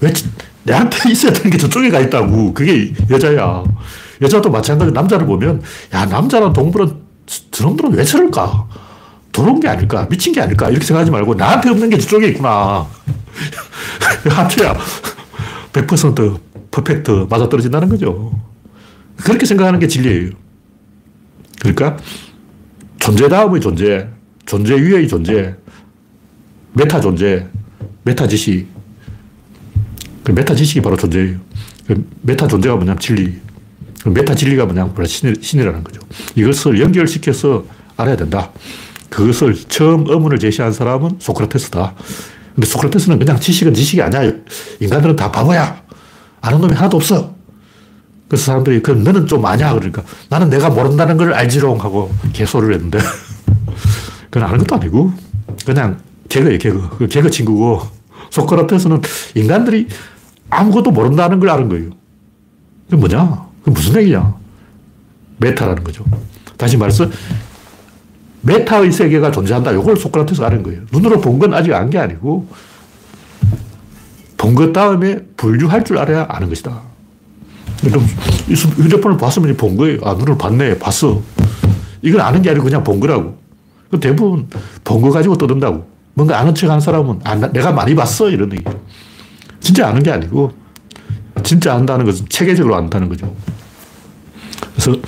[0.00, 0.12] 왜
[0.62, 2.54] 내한테 있어야 되는 게 저쪽에 가 있다고.
[2.54, 3.64] 그게 여자야.
[4.20, 7.02] 여자도 마찬가지로 남자를 보면, 야, 남자랑 동물은
[7.50, 8.68] 저놈들은 왜 저럴까?
[9.32, 10.06] 도는 게 아닐까?
[10.08, 10.68] 미친 게 아닐까?
[10.68, 12.86] 이렇게 생각하지 말고, 나한테 없는 게 저쪽에 있구나.
[14.30, 14.76] 하트야.
[15.72, 16.38] 100%
[16.70, 18.32] 퍼펙트 맞아 떨어진다는 거죠.
[19.16, 20.30] 그렇게 생각하는 게 진리예요.
[21.60, 21.96] 그러니까,
[22.98, 24.08] 존재 다음의 존재,
[24.46, 25.54] 존재 위의 존재,
[26.74, 27.46] 메타 존재,
[28.04, 28.66] 메타 지식.
[30.22, 31.38] 그 메타 지식이 바로 존재예요.
[31.86, 33.40] 그 메타 존재가 뭐냐면 진리.
[34.04, 36.00] 그 메타 진리가 뭐냐면 신, 신이라는 거죠.
[36.36, 37.64] 이것을 연결시켜서
[37.96, 38.50] 알아야 된다.
[39.08, 41.94] 그것을 처음 의문을 제시한 사람은 소크라테스다.
[42.54, 44.30] 근데 소크라테스는 그냥 지식은 지식이 아니야.
[44.80, 45.82] 인간들은 다 바보야.
[46.42, 47.34] 아는 놈이 하나도 없어.
[48.28, 49.72] 그래서 사람들이, 그럼 너는 좀 아냐?
[49.72, 52.98] 그러니까 나는 내가 모른다는 걸 알지롱 하고 개소리를 했는데.
[54.30, 55.12] 그건 아는 것도 아니고,
[55.64, 56.88] 그냥 개그예요, 개그.
[56.98, 57.80] 그 개그 친구고,
[58.30, 59.00] 소크라테스는
[59.34, 59.88] 인간들이
[60.50, 61.90] 아무것도 모른다는 걸 아는 거예요.
[62.84, 63.53] 그게 뭐냐?
[63.64, 64.34] 무슨 얘기냐?
[65.38, 66.04] 메타라는 거죠.
[66.56, 67.06] 다시 말해서,
[68.42, 69.72] 메타의 세계가 존재한다.
[69.72, 70.82] 이걸 소크라테스가 아는 거예요.
[70.92, 72.46] 눈으로 본 건 아직 안 게 아니고,
[74.36, 76.80] 본 것 다음에 분류할 줄 알아야 아는 것이다.
[78.76, 79.98] 휴대폰을 봤으면 본 거예요.
[80.04, 80.78] 아, 눈을 봤네.
[80.78, 81.20] 봤어.
[82.02, 83.38] 이건 아는 게 아니고 그냥 본 거라고.
[84.00, 84.48] 대부분
[84.84, 85.86] 본 거 가지고 떠든다고.
[86.14, 88.28] 뭔가 아는 척한 사람은 아, 내가 많이 봤어.
[88.30, 88.62] 이런 얘기.
[89.60, 90.52] 진짜 아는 게 아니고,
[91.44, 93.34] 진짜 안다는 것은 체계적으로 안다는 거죠.
[94.72, 95.00] 그래서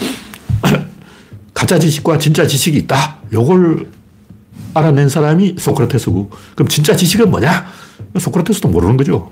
[1.53, 3.18] 가짜 지식과 진짜 지식이 있다.
[3.33, 3.88] 요걸
[4.75, 7.66] 알아낸 사람이 소크라테스고, 그럼 진짜 지식은 뭐냐?
[8.18, 9.31] 소크라테스도 모르는 거죠.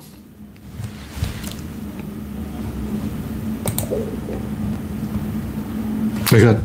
[6.27, 6.63] 그러니까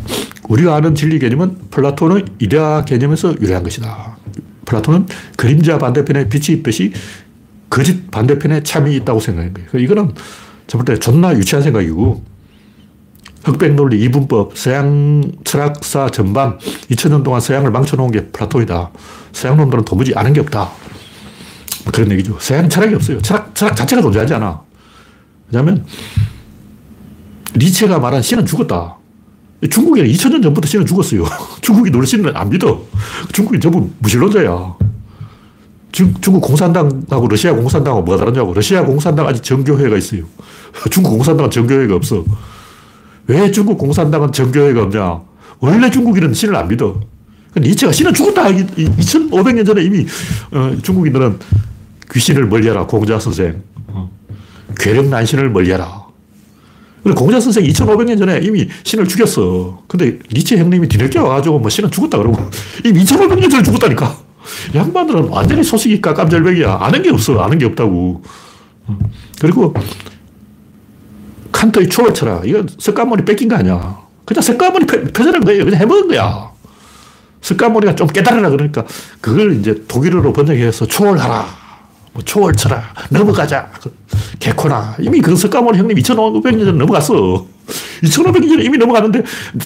[0.48, 4.18] 우리가 아는 진리 개념은 플라톤의 이데아 개념에서 유래한 것이다.
[4.66, 6.94] 플라톤은 그림자 반대편에 빛이 있듯이
[7.70, 9.70] 거짓 반대편에 참이 있다고 생각한 거예요.
[9.74, 10.14] 이거는
[10.68, 12.24] 저볼 때 존나 유치한 생각이고
[13.44, 16.58] 흑백 논리, 이분법, 서양 철학사 전반
[16.92, 18.92] 2000년 동안 서양을 망쳐놓은 게 플라톤이다.
[19.32, 20.70] 서양 놈들은 도무지 아는 게 없다.
[21.84, 22.38] 뭐 그런 얘기죠.
[22.40, 23.22] 서양은 철학이 없어요.
[23.22, 24.62] 철학, 철학 자체가 존재하지 않아.
[25.52, 25.86] 왜냐하면
[27.54, 28.98] 리체가 말한 신은 죽었다.
[29.70, 31.26] 중국에는 2000년 전부터 신은 죽었어요.
[31.62, 32.82] 중국이 신은 안 믿어.
[33.34, 34.89] 중국이 전부 무신론자야.
[35.92, 38.54] 중, 중국 공산당하고 러시아 공산당하고 뭐가 다르냐고.
[38.54, 40.24] 러시아 공산당 아직 정교회가 있어요.
[40.92, 42.24] 중국 공산당은 정교회가 없어.
[43.28, 45.20] 왜 중국 공산당은 정교회가 없냐?
[45.60, 47.00] 원래 중국인은 신을 안 믿어.
[47.58, 48.46] 니체가 신은 죽었다.
[48.50, 50.06] 2500년 전에 이미
[50.52, 51.40] 어, 중국인들은
[52.12, 52.86] 귀신을 멀리하라.
[52.86, 53.62] 공자 선생.
[53.88, 54.10] 어.
[54.80, 56.08] 괴력난신을 멀리하라.
[57.16, 59.84] 공자 선생 2500년 전에 이미 신을 죽였어.
[59.88, 62.50] 근데 니체 형님이 뒤늦게 와가지고 뭐 신은 죽었다 그러고
[62.86, 64.29] 이미 2500년 전에 죽었다니까.
[64.76, 66.78] 양반들은 완전히 소식이 깜깜절벽이야.
[66.82, 67.40] 아는 게 없어.
[67.42, 68.22] 아는 게 없다고.
[68.88, 69.00] 어.
[69.40, 69.74] 그리고
[71.52, 72.48] 칸트의 초월 철학.
[72.48, 73.98] 이건 석가모니 뺏긴 거 아니야.
[74.26, 75.66] 그냥 석가모니 표절한 거예요.
[75.66, 76.50] 그냥 해먹은 거야.
[77.42, 78.84] 석가모니가 좀 깨달으라 그러니까
[79.22, 81.46] 그걸 이제 독일어로 번역해서 초월하라.
[82.14, 82.84] 뭐 초월 철학.
[83.10, 83.70] 넘어가자.
[84.40, 84.96] 개코나.
[85.00, 87.46] 이미 그 석가모니 형님 2500년 전에 넘어갔어.
[88.04, 89.24] 2500년 전에 이미 넘어갔는데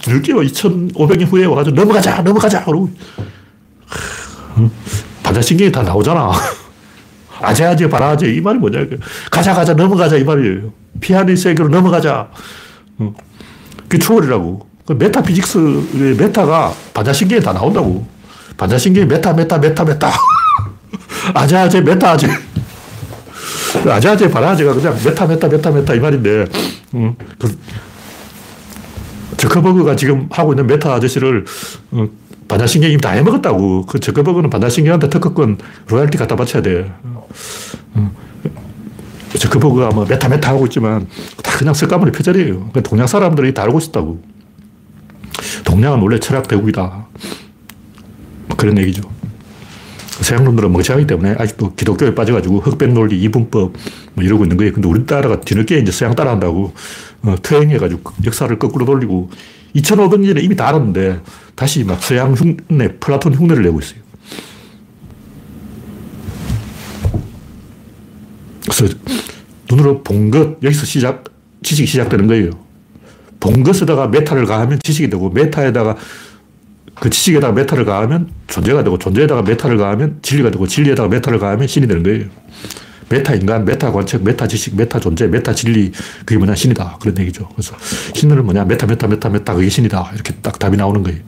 [0.08, 2.64] 늦게 2500년 후에 와가지고 넘어가자, 넘어가자.
[2.64, 2.90] 그러고.
[5.24, 6.32] 반야심경이 다 나오잖아.
[7.42, 8.86] 아제 아제 바라아제 이 말이 뭐냐.
[9.30, 10.72] 가자, 가자, 넘어가자 이 말이에요.
[11.02, 12.30] 피안의 세계로 넘어가자.
[12.98, 13.14] 어.
[13.84, 14.68] 그게 초월이라고.
[14.86, 18.06] 그 metaphysics의 메타가 반야심경에 다 나온다고.
[18.58, 20.12] 반야심경이 메타, 메타, 메타, 메타.
[21.34, 22.28] 아제 아제, 메타 아제.
[23.90, 26.46] 아제 아제, 바라아제가 그냥 메타, 메타, 메타, 메타 이 말인데,
[26.94, 27.58] 음, 그,
[29.38, 31.46] 저커버그가 지금 하고 있는 메타 아저씨를
[31.92, 32.08] 어,
[32.54, 33.88] 반야심경이 다 해먹었다고.
[33.88, 36.92] 그 저커버그는 반야심경한테 특허권 로얄티 갖다 바쳐야 돼.
[37.04, 37.28] 어.
[39.40, 41.08] 저커버그가 뭐 메타 메타 하고 있지만
[41.42, 42.54] 다 그냥 석가모니 표절이에요.
[42.54, 44.22] 그러니까 동양 사람들이 다 알고 있었다고.
[45.66, 47.08] 동양은 원래 철학 대국이다.
[48.46, 49.02] 뭐 그런 얘기죠.
[50.22, 53.74] 서양놈들은 멍청하기 때문에 아직도 기독교에 빠져가지고 흑백 논리, 이분법
[54.14, 54.74] 뭐 이러고 있는 거예요.
[54.74, 56.72] 근데 우리나라가 뒤늦게 이제 서양 따라한다고
[57.24, 59.32] 어, 퇴행해가지고 역사를 거꾸로 돌리고
[59.76, 61.22] 2500년에 이미 다 알았는데
[61.56, 64.00] 다시 막 서양 흉내, 플라톤 흉내를 내고 있어요.
[68.64, 68.96] 그래서
[69.70, 71.26] 눈으로 본 것, 여기서 시작,
[71.64, 72.52] 지식이 시작되는 거예요.
[73.40, 75.98] 본 것에다가 meta를 가하면 지식이 되고, meta에다가
[76.96, 81.88] 그 지식에다가 meta를 가하면 존재가 되고, 존재에다가 meta를 가하면 진리가 되고, 진리에다가 meta를 가하면 신이
[81.88, 82.26] 되는 거예요.
[83.14, 85.92] meta 인간, meta 관측, meta 지식, meta 존재, meta 진리,
[86.26, 86.98] 그게 뭐냐, 신이다.
[87.00, 87.48] 그런 얘기죠.
[87.50, 87.76] 그래서
[88.14, 90.12] 신은 뭐냐, meta, meta, meta, meta, 그게 신이다.
[90.16, 91.20] 이렇게 딱 답이 나오는 거예요.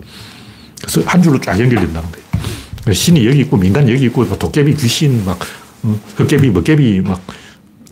[0.82, 2.94] 그래서 한 줄로 쫙 연결된다는 거예요.
[2.94, 5.40] 신이 여기 있고, 인간 여기 있고, 도깨비, 귀신, 막,
[5.84, 7.22] 어, 흑개비, 먹개비, 막,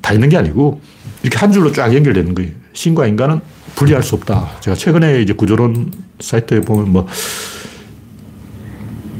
[0.03, 0.81] 다 있는 게 아니고
[1.23, 2.51] 이렇게 한 줄로 쫙 연결되는 거예요.
[2.73, 3.39] 신과 인간은
[3.75, 4.57] 분리할 수 없다.
[4.59, 7.07] 제가 최근에 이제 구조론 사이트에 보면 뭐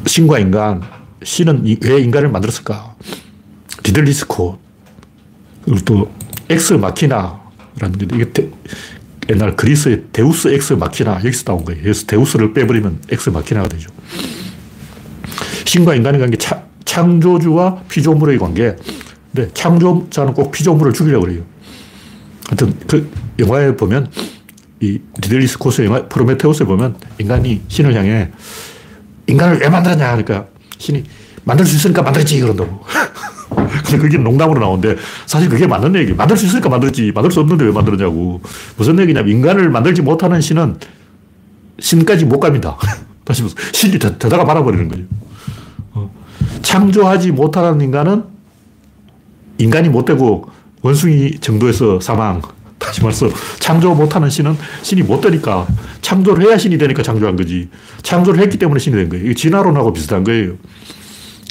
[0.06, 0.82] 신과 인간,
[1.24, 2.96] 신은 왜 인간을 만들었을까?
[3.82, 4.60] 리들리 스콧,
[5.66, 6.12] 그리고 또
[6.50, 8.52] ex machina라는 게 이게
[9.30, 11.82] 옛날 그리스의 deus ex machina 여기서 나온 거예요.
[11.82, 13.90] 여기서 deus를 빼버리면 ex machina가 되죠.
[15.66, 18.76] 신과 인간의 관계, 차, 창조주와 피조물의 관계.
[19.34, 21.44] 근데 창조자는 꼭 피조물을 죽이려고 그래요.
[22.48, 24.12] 하여튼 그 영화에 보면
[24.82, 28.30] 이 리들리 스콧의 영화 프로메테우스에 보면 인간이 신을 향해
[29.28, 30.48] 인간을 왜 만들었냐 그러니까
[30.78, 31.04] 신이
[31.46, 32.84] 만들 수 있으니까 만들었지 그런다고.
[33.94, 36.14] 근데 그게 농담으로 나오는데 사실 그게 맞는 얘기.
[36.14, 37.12] 만들 수 있으니까 만들었지.
[37.14, 38.42] 만들 수 없는데 왜 만들었냐고.
[38.78, 40.78] 무슨 얘기냐면 인간을 만들지 못하는 신은
[41.80, 42.78] 신까지 못 갑니다.
[43.24, 45.04] 다시 말해서 신이 되, 다가 말아버리는 거죠.
[45.94, 46.12] 어.
[46.62, 48.24] 창조하지 못하는 인간은
[49.60, 50.48] 인간이 못 되고
[50.82, 52.42] 원숭이 정도에서 사망.
[52.80, 53.30] 다시 말해서
[53.60, 55.66] 창조 못하는 신은 신이 못 되니까
[56.02, 57.70] 창조를 해야 신이 되니까 창조한 거지.
[58.02, 59.26] 창조를 했기 때문에 신이 된 거예요.
[59.26, 60.56] 이게 진화론하고 비슷한 거예요.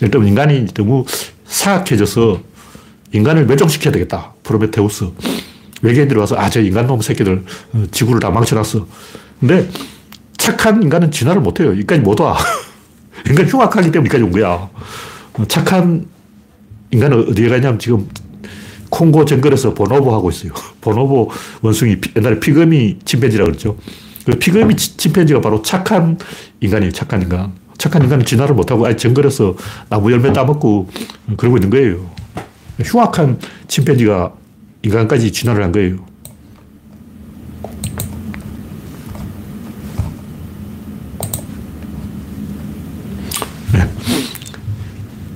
[0.02, 1.04] 일단 인간이 너무
[1.52, 2.40] 사악해져서
[3.12, 4.32] 인간을 멸종시켜야 되겠다.
[4.42, 5.10] 프로메테우스.
[5.82, 8.86] 외계인들이 와서 아, 저 인간놈 새끼들 어, 지구를 다 망쳐놨어.
[9.40, 9.68] 근데
[10.38, 11.70] 착한 인간은 진화를 못해요.
[11.70, 12.38] 여기까지 못 와.
[13.28, 14.70] 인간 흉악하기 때문에 여기까지 온 거야.
[15.34, 16.06] 어, 착한
[16.90, 18.08] 인간은 어디에 가냐면 지금
[18.88, 20.52] 콩고 정글에서 보노보 하고 있어요.
[20.80, 23.76] 보노보 원숭이, 옛날에 피그미 침팬지라고 그랬죠.
[24.24, 26.18] 그 피그미 침팬지가 바로 착한
[26.60, 26.92] 인간이에요.
[26.92, 27.52] 착한 인간.
[27.78, 29.54] 착한 인간은 진화를 못하고 아예 정글에서
[29.88, 30.88] 나무 열매 따먹고
[31.36, 32.10] 그러고 있는 거예요.
[32.82, 34.32] 흉악한 침팬지가
[34.82, 36.12] 인간까지 진화를 한 거예요.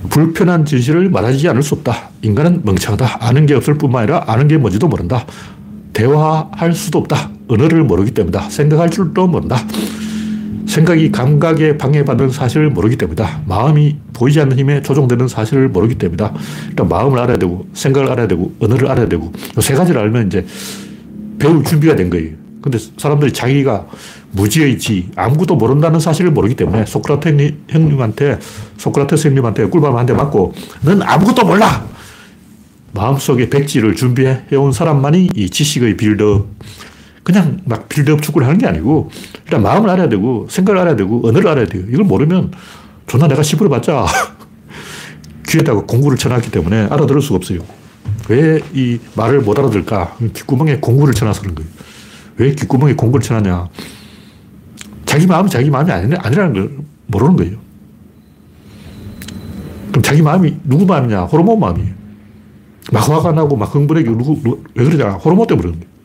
[0.09, 2.09] 불편한 진실을 말하지 않을 수 없다.
[2.23, 3.19] 인간은 멍청하다.
[3.21, 5.27] 아는 게 없을 뿐만 아니라 아는 게 뭔지도 모른다.
[5.93, 7.29] 대화할 수도 없다.
[7.47, 8.49] 언어를 모르기 때문이다.
[8.49, 9.57] 생각할 줄도 모른다.
[10.67, 13.41] 생각이 감각에 방해받는 사실을 모르기 때문이다.
[13.45, 16.33] 마음이 보이지 않는 힘에 조종되는 사실을 모르기 때문이다.
[16.69, 20.45] 일단 마음을 알아야 되고, 생각을 알아야 되고, 언어를 알아야 되고, 세 가지를 알면 이제
[21.39, 22.31] 배울 준비가 된 거예요.
[22.61, 23.87] 근데 사람들이 자기가
[24.31, 28.39] 무지의 지, 아무것도 모른다는 사실을 모르기 때문에 소크라테 형님한테,
[28.77, 31.85] 소크라테스 형님한테 꿀밤 한 대 맞고, 넌 아무것도 몰라!
[32.93, 36.47] 마음속에 백지를 준비해온 사람만이 이 지식의 빌드업,
[37.27, 39.11] 그냥 막 빌드업 축구를 하는 게 아니고,
[39.43, 41.83] 일단 마음을 알아야 되고, 생각을 알아야 되고, 언어를 알아야 돼요.
[41.89, 42.53] 이걸 모르면,
[43.05, 44.05] 존나 내가 씨부려 봤자,
[45.45, 47.59] 귀에다가 공구리를 쳐놨기 때문에 알아들을 수가 없어요.
[48.29, 50.15] 왜 이 말을 못 알아들까?
[50.33, 51.69] 귓구멍에 공구리를 쳐놔서 그런 거예요.
[52.37, 53.67] 왜 귓구멍에 공구리를 쳐놨냐?
[55.03, 57.57] 자기 마음이 자기 마음이 아니, 아니라는 걸 모르는 거예요.
[59.89, 61.23] 그럼 자기 마음이 누구 마음이냐?
[61.23, 61.93] 호르몬 마음이에요.
[62.93, 65.15] 막 화가 나고 막 흥분하게 누구, 누구 왜 그러냐?
[65.15, 65.96] 호르몬 때문에 그런 거예요.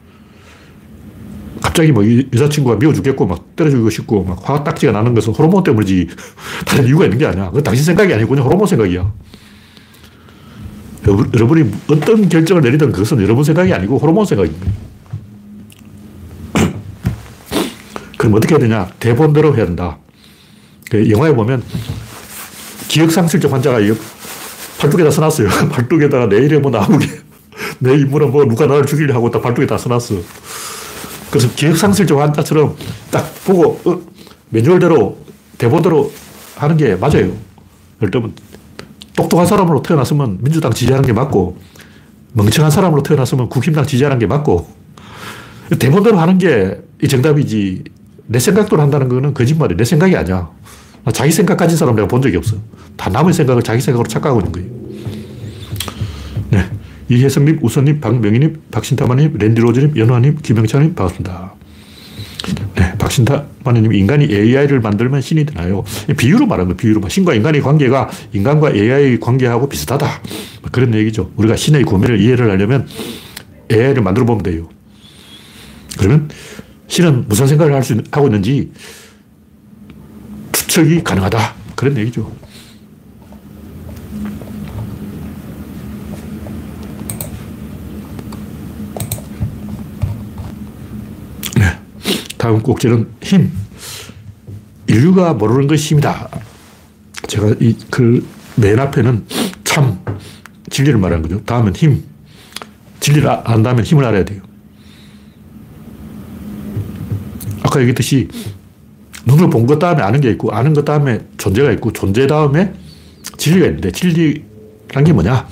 [1.62, 6.08] 갑자기 뭐 여자친구가 미워 죽겠고 막 때려주고 싶고 막 화가 딱지가 나는 것은 호르몬 때문이지
[6.66, 7.46] 다른 이유가 있는 게 아니야.
[7.46, 9.12] 그건 당신 생각이 아니고 그냥 호르몬 생각이야.
[11.06, 14.66] 여러분이 어떤 결정을 내리든 그것은 여러분 생각이 아니고 호르몬 생각입니다.
[18.18, 18.88] 그럼 어떻게 해야 되냐?
[19.00, 19.98] 대본대로 해야 된다.
[20.90, 21.62] 그 영화에 보면
[22.88, 23.78] 기억상실증 환자가
[24.78, 25.48] 팔뚝에다 써놨어요.
[25.70, 27.06] 팔뚝에다가 내일에 뭐 나오게.
[27.78, 30.16] 내 인물은 뭐 누가 나를 죽이려 하고 딱 팔뚝에다 써놨어.
[31.32, 32.76] 그래서 기억상실증 환자처럼
[33.10, 33.98] 딱 보고 어,
[34.50, 35.16] 매뉴얼대로
[35.56, 36.12] 대본대로
[36.56, 37.32] 하는 게 맞아요.
[38.02, 38.34] 예를 들면
[39.16, 41.56] 똑똑한 사람으로 태어났으면 민주당 지지하는 게 맞고
[42.34, 44.68] 멍청한 사람으로 태어났으면 국힘당 지지하는 게 맞고
[45.78, 47.84] 대본대로 하는 게 정답이지
[48.26, 49.78] 내 생각대로 한다는 거는 거짓말이야.
[49.78, 50.50] 내 생각이 아니야.
[51.14, 52.56] 자기 생각 가진 사람 내가 본 적이 없어.
[52.98, 54.68] 다 남의 생각을 자기 생각으로 착각하고 있는 거예요.
[56.50, 56.70] 네.
[57.12, 61.54] 이혜성님, 우선님, 박명희님, 박신타마님, 랜디로즈님, 연화님, 김영찬님, 반갑습니다.
[62.74, 62.96] 네.
[62.96, 65.84] 박신타마님, 인간이 AI를 만들면 신이 되나요?
[66.16, 66.76] 비유로 말하는 거예요.
[66.76, 67.08] 비유로.
[67.08, 70.06] 신과 인간의 관계가 인간과 AI의 관계하고 비슷하다.
[70.70, 71.30] 그런 얘기죠.
[71.36, 72.88] 우리가 신의 고민을 이해를 하려면
[73.70, 74.68] AI를 만들어 보면 돼요.
[75.98, 76.30] 그러면
[76.88, 78.72] 신은 무슨 생각을 할 수, 하고 있는지
[80.52, 81.54] 추측이 가능하다.
[81.76, 82.32] 그런 얘기죠.
[91.56, 91.78] 네.
[92.42, 93.52] 다음 꼭지는 힘.
[94.88, 96.28] 인류가 모르는 것이 힘이다.
[97.28, 99.26] 제가 이 글맨 앞에는
[99.62, 100.00] 참,
[100.68, 101.40] 진리를 말하는 거죠.
[101.44, 102.02] 다음은 힘.
[102.98, 104.42] 진리를 안다면 힘을 알아야 돼요.
[107.62, 108.26] 아까 얘기했듯이
[109.24, 112.72] 눈을 본 것 다음에 아는 게 있고 아는 것 다음에 존재가 있고 존재 다음에
[113.36, 115.46] 진리가 있는데 진리란 게 뭐냐?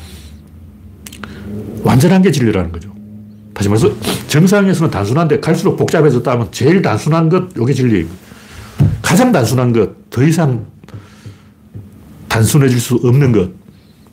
[1.84, 2.89] 완전한 게 진리라는 거죠.
[3.60, 3.94] 다시 말해서
[4.26, 8.06] 정상에서는 단순한데 갈수록 복잡해졌다 면 제일 단순한 것, 이게 진리예요.
[9.02, 10.64] 가장 단순한 것, 더 이상
[12.28, 13.50] 단순해질 수 없는 것,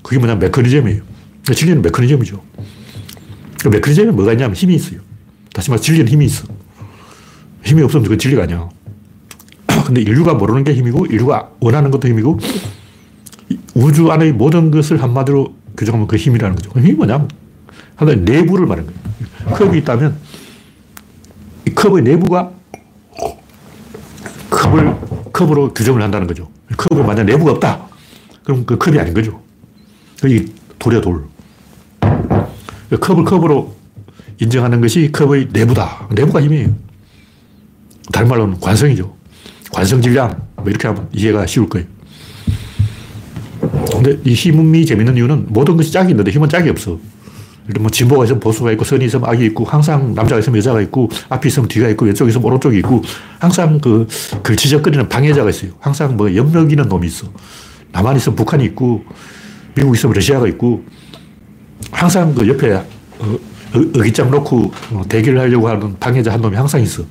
[0.03, 1.01] 그게 뭐냐 메커니즘이에요.
[1.55, 2.43] 진리는 메커니즘이죠.
[3.61, 4.99] 그 메커니즘에 뭐가 있냐면 힘이 있어요.
[5.53, 6.45] 다시 말해 진리는 힘이 있어.
[7.63, 8.67] 힘이 없으면 그건 진리가 아니야.
[9.87, 12.37] 근데 인류가 모르는 게 힘이고, 인류가 원하는 것도 힘이고,
[13.75, 16.69] 우주 안의 모든 것을 한마디로 규정하면 그 힘이라는 거죠.
[16.71, 17.29] 그 힘이 뭐냐면,
[17.97, 19.57] 하나의 내부를 말하는 거예요.
[19.57, 20.17] 컵이 있다면,
[21.67, 22.51] 이 컵의 내부가
[24.49, 24.95] 컵을,
[25.33, 26.49] 컵으로 규정을 한다는 거죠.
[26.75, 27.87] 컵은 만약 내부가 없다.
[28.43, 29.41] 그럼 그 컵이 아닌 거죠.
[30.25, 30.45] 이
[30.79, 31.25] 돌이야, 돌.
[32.99, 33.75] 컵을 컵으로
[34.39, 36.07] 인정하는 것이 컵의 내부다.
[36.11, 36.73] 내부가 힘이에요.
[38.13, 39.15] 다른 말로는 관성이죠.
[39.71, 40.47] 관성 질량.
[40.55, 41.87] 뭐 이렇게 하면 이해가 쉬울 거예요.
[43.91, 46.99] 근데 이 힘이 재밌는 이유는 모든 것이 짝이 있는데 힘은 짝이 없어.
[47.79, 51.49] 뭐 진보가 있으면 보수가 있고 선이 있으면 악이 있고 항상 남자가 있으면 여자가 있고 앞이
[51.49, 53.01] 있으면 뒤가 있고 왼쪽에 있으면 오른쪽이 있고
[53.39, 54.07] 항상 그
[54.41, 55.71] 걸치적거리는 방해자가 있어요.
[55.79, 57.27] 항상 뭐 염려기는 놈이 있어.
[57.91, 59.03] 남한 있으면 북한이 있고
[59.75, 60.83] 미국 있으면 러시아가 있고
[61.91, 63.37] 항상 그 옆에 어,
[63.73, 67.03] 의기장 놓고 어, 대기를 하려고 하는 방해자 한 놈이 항상 있어.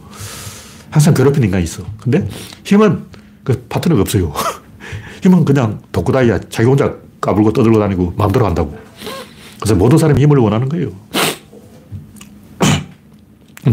[0.90, 1.84] 항상 괴롭히는 인간이 있어.
[2.00, 2.26] 근데
[2.64, 3.04] 힘은
[3.44, 4.32] 그 파트너가 없어요.
[5.22, 6.40] 힘은 그냥 독구다이야.
[6.48, 8.85] 자기 혼자 까불고 떠들고 다니고 마음대로 한다고.
[9.66, 10.92] 그래서 모든 사람이 힘을 원하는 거예요.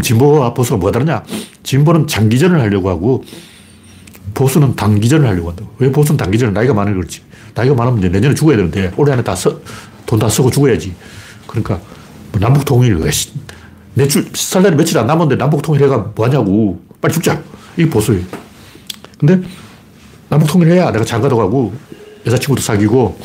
[0.02, 1.22] 진보와 보수가 뭐가 다르냐?
[1.62, 3.24] 진보는 장기전을 하려고 하고
[4.34, 5.70] 보수는 단기전을 하려고 한다고.
[5.78, 7.20] 왜 보수는 단기전을 나이가 많으 그렇지.
[7.54, 9.60] 나이가 많으면 내년에 죽어야 되는데 올해 안에 다 써,
[10.04, 10.92] 돈다 쓰고 죽어야지.
[11.46, 11.78] 그러니까
[12.32, 12.98] 뭐 남북 통일,
[13.94, 16.82] 내 주, 살날이 며칠 안 남았는데 남북 통일해가 뭐하냐고.
[17.00, 17.40] 빨리 죽자.
[17.76, 18.24] 이게 보수예요.
[19.16, 19.40] 근데
[20.28, 21.72] 남북 통일해야 내가 장가도 가고
[22.26, 23.16] 여자친구도 사귀고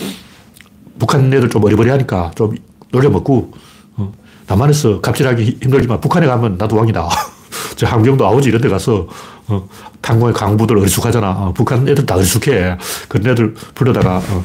[1.00, 2.56] 북한 애들 좀 어리버리하니까 좀
[2.92, 3.54] 놀려먹고
[3.98, 4.14] 어,
[4.48, 7.08] 남한에서 갑질하기 힘들지만 북한에 가면 나도 왕이다.
[7.76, 9.08] 저 함경도 아우지 이런 데 가서
[9.48, 9.68] 어,
[10.02, 11.32] 탄광의 강부들 어리숙하잖아.
[11.32, 12.78] 어, 북한 애들 다 어리숙해.
[13.08, 14.44] 그런 애들 불러다가 어,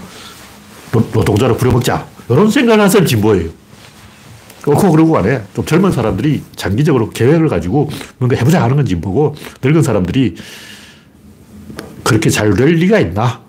[1.13, 2.07] 노동자로 부려먹자.
[2.31, 3.51] 이런 생각을 하는 사람이 진보예요.
[4.63, 5.43] 그렇고 그러고 안 해.
[5.55, 10.37] 좀 젊은 사람들이 장기적으로 계획을 가지고 뭔가 해보자 하는 건 진보고 늙은 사람들이
[12.03, 13.43] 그렇게 잘 될 리가 있나?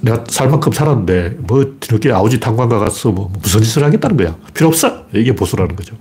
[0.00, 4.36] 내가 살 만큼 살았는데 뭐 뒤늦게 아우지 탄광가 가서 뭐 무슨 짓을 하겠다는 거야.
[4.54, 5.06] 필요 없어.
[5.12, 5.96] 이게 보수라는 거죠.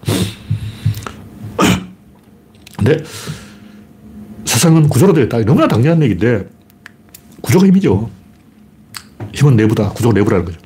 [2.78, 3.04] 근데
[4.46, 5.40] 세상은 구조로 되어 있다.
[5.40, 6.48] 너무나 당연한 얘기인데
[7.42, 8.10] 구조가 힘이죠.
[9.34, 9.90] 힘은 내부다.
[9.90, 10.60] 구조가 내부라는 거죠.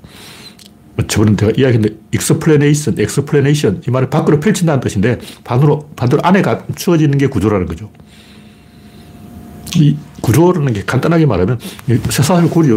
[1.07, 7.27] 저번에 제가 이야기했는데 explanation, explanation 이 말을 밖으로 펼친다는 뜻인데 반으로, 반대로 안에 감추어지는 게
[7.27, 7.89] 구조라는 거죠.
[9.75, 11.59] 이 구조라는 게 간단하게 말하면
[12.09, 12.69] 사설 고리,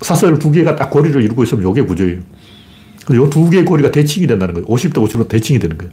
[0.00, 2.18] 사설 두 개가 딱 고리를 이루고 있으면 이게 구조예요.
[2.18, 4.66] 이 두 개의 고리가 대칭이 된다는 거예요.
[4.66, 5.92] 50대 50로 대칭이 되는 거예요.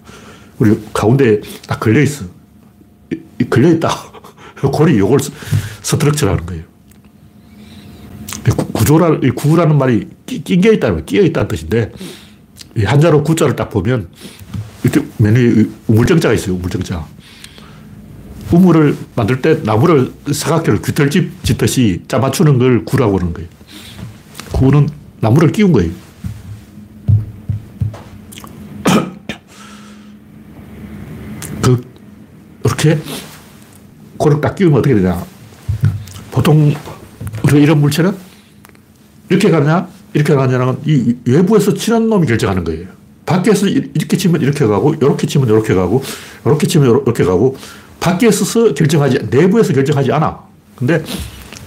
[0.57, 2.25] 그리고 가운데 딱 걸려있어.
[3.49, 3.89] 걸려있다.
[4.71, 5.19] 고리 요걸
[5.81, 6.63] 스트럭처라는 거예요.
[8.73, 11.91] 구조라, 구라는 말이 낑겨 있다는 끼어 있다는 뜻인데,
[12.83, 14.09] 한자로 구자를 딱 보면,
[14.83, 17.05] 이렇게 맨 위에 우물정자가 있어요, 우물정자.
[18.53, 23.49] 우물을 만들 때 나무를 사각형을 귀털집 짓듯이 짜맞추는 걸 구라고 하는 거예요.
[24.51, 24.89] 구는
[25.21, 25.91] 나무를 끼운 거예요.
[31.63, 31.81] 그,
[32.63, 32.99] 이렇게
[34.17, 35.25] 고를 딱 끼우면 어떻게 되냐.
[36.31, 36.75] 보통
[37.43, 38.15] 우리가 이런 물체는
[39.29, 42.85] 이렇게 가느냐, 이렇게 가느냐는 이 외부에서 치는 놈이 결정하는 거예요.
[43.25, 46.03] 밖에서 이렇게 치면 이렇게 가고, 이렇게 치면 이렇게 가고,
[46.45, 47.57] 이렇게 치면 이렇게 가고,
[48.03, 50.37] 밖에서 결정하지, 내부에서 결정하지 않아.
[50.75, 51.01] 근데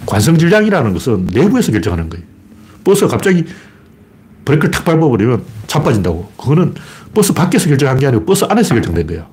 [0.05, 2.25] 관성질량이라는 것은 내부에서 결정하는 거예요.
[2.85, 3.44] 버스가 갑자기
[4.44, 6.31] 브레이크를 탁 밟아버리면 자빠진다고.
[6.37, 6.75] 그거는
[7.14, 9.27] 버스 밖에서 결정한 게 아니고 버스 안에서 결정된 거야.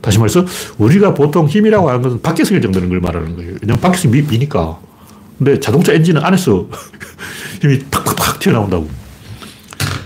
[0.00, 0.46] 다시 말해서
[0.78, 3.56] 우리가 보통 힘이라고 하는 것은 밖에서 결정되는 걸 말하는 거예요.
[3.60, 4.78] 왜냐면 밖에서 미, 미니까.
[5.36, 6.66] 근데 자동차 엔진은 안에서
[7.60, 8.88] 힘이 탁탁탁 튀어나온다고.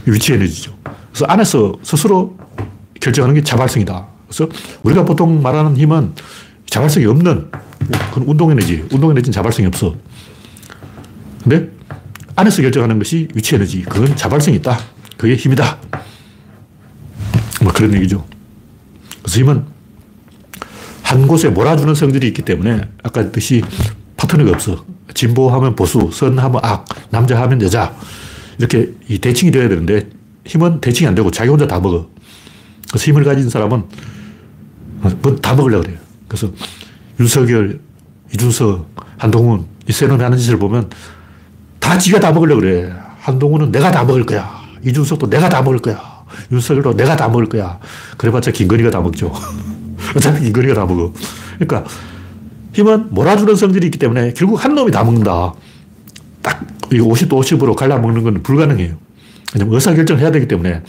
[0.06, 0.76] 위치 에너지죠.
[1.12, 2.36] 그래서 안에서 스스로
[3.00, 4.11] 결정하는 게 자발성이다.
[4.32, 4.48] 그래서
[4.82, 6.14] 우리가 보통 말하는 힘은
[6.66, 7.50] 자발성이 없는
[8.10, 8.82] 그건 운동 에너지.
[8.90, 9.94] 운동 에너지는 자발성이 없어.
[11.42, 11.68] 근데
[12.34, 13.82] 안에서 결정하는 것이 위치 에너지.
[13.82, 14.78] 그건 자발성이 있다.
[15.18, 15.76] 그게 힘이다.
[17.62, 18.24] 뭐 그런 얘기죠.
[19.22, 19.64] 그래서 힘은
[21.02, 23.62] 한 곳에 몰아주는 성질이 있기 때문에 아까 했듯이
[24.16, 24.82] 파트너가 없어.
[25.12, 27.94] 진보하면 보수, 선하면 악, 남자하면 여자.
[28.56, 30.08] 이렇게 이 대칭이 되어야 되는데
[30.46, 32.08] 힘은 대칭이 안 되고 자기 혼자 다 먹어.
[32.88, 33.84] 그래서 힘을 가진 사람은
[35.22, 35.98] 뭐다 먹으려고 그래요.
[36.28, 36.50] 그래서
[37.20, 37.80] 윤석열,
[38.32, 38.88] 이준석,
[39.18, 40.90] 한동훈 이 세 놈이 하는 짓을 보면
[41.80, 42.92] 다 지가 다 먹으려고 그래.
[43.18, 44.62] 한동훈은 내가 다 먹을 거야.
[44.84, 46.00] 이준석도 내가 다 먹을 거야.
[46.50, 47.78] 윤석열도 내가 다 먹을 거야.
[48.16, 49.32] 그래봤자 김건희가 다 먹죠.
[50.16, 51.12] 어차피 김건희가 다 먹어.
[51.58, 51.84] 그러니까
[52.72, 55.52] 힘은 몰아주는 성질이 있기 때문에 결국 한 놈이 다 먹는다.
[56.40, 58.94] 딱 50도 50으로 갈라먹는 건 불가능해요.
[59.54, 60.82] 왜냐면 의사결정을 해야 되기 때문에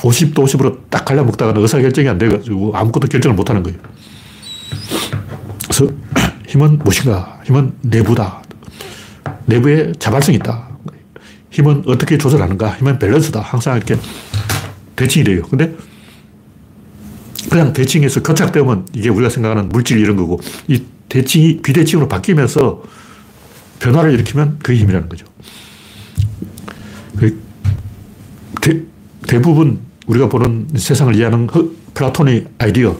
[0.00, 3.78] 50도 50으로 딱 갈라먹다가 의사결정이 안 돼가지고 아무것도 결정을 못 하는 거예요.
[5.64, 5.88] 그래서
[6.46, 7.40] 힘은 무엇인가?
[7.44, 8.42] 힘은 내부다.
[9.46, 10.68] 내부에 자발성이 있다.
[11.50, 12.76] 힘은 어떻게 조절하는가?
[12.76, 13.40] 힘은 밸런스다.
[13.40, 13.96] 항상 이렇게
[14.96, 15.42] 대칭이 돼요.
[15.48, 15.74] 근데
[17.50, 22.82] 그냥 대칭에서 교착되면 이게 우리가 생각하는 물질 이런 거고 이 대칭이 비대칭으로 바뀌면서
[23.78, 25.26] 변화를 일으키면 그게 힘이라는 거죠.
[27.16, 27.40] 그
[28.60, 28.82] 대,
[29.26, 31.48] 대부분 우리가 보는 세상을 이해하는
[31.94, 32.96] 플라톤의 아이디어.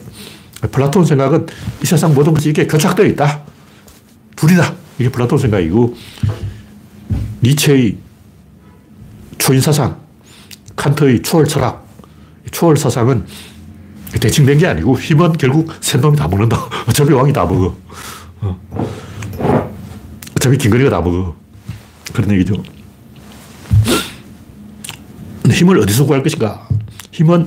[0.73, 1.47] 플라톤 생각은
[1.83, 3.43] 이 세상 모든 것이 이게 교착되어 있다.
[4.35, 4.75] 둘이다.
[4.99, 5.95] 이게 플라톤 생각이고,
[7.43, 7.97] 니체의
[9.39, 10.01] 초인사상,
[10.75, 11.87] 칸트의 초월 철학,
[12.51, 13.27] 초월 사상은
[14.21, 16.69] 대칭된 게 아니고 힘은 결국 센 놈이 다 먹는다.
[16.89, 17.77] 어차피 왕이 다 먹어.
[18.41, 18.61] 어.
[20.37, 21.37] 어차피 김건희가 다 먹어.
[22.13, 22.55] 그런 얘기죠.
[25.51, 26.67] 힘을 어디서 구할 것인가?
[27.17, 27.47] 힘은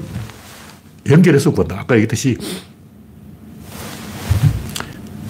[1.07, 1.80] 연결해서 구한다.
[1.80, 2.38] 아까 얘기했듯이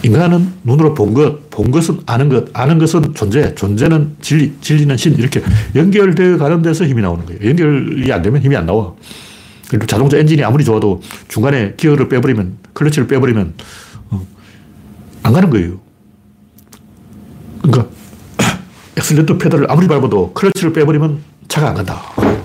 [0.02, 5.14] 인간은 눈으로 본 것, 본 것은 아는 것, 아는 것은 존재, 존재는 진리, 진리는 신,
[5.16, 5.42] 이렇게
[5.76, 7.50] 연결되어 가는 데서 힘이 나오는 거예요.
[7.50, 8.94] 연결이 안 되면 힘이 안 나와.
[9.70, 13.56] 그리고 자동차 엔진이 아무리 좋아도 중간에 기어를 빼버리면, 클러치를 빼버리면,
[14.12, 14.26] 어,
[15.24, 15.82] 안 가는 거예요.
[17.62, 17.90] 그러니까,
[18.96, 21.20] 엑셀레터 페달을 아무리 밟아도 클러치를 빼버리면
[21.50, 22.39] 차가 안 간다.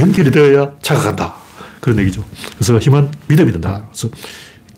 [0.00, 1.34] 연결이 되어야 차가 간다.
[1.80, 2.24] 그런 얘기죠.
[2.54, 3.86] 그래서 힘은 믿음이 된다.
[3.92, 4.08] 그래서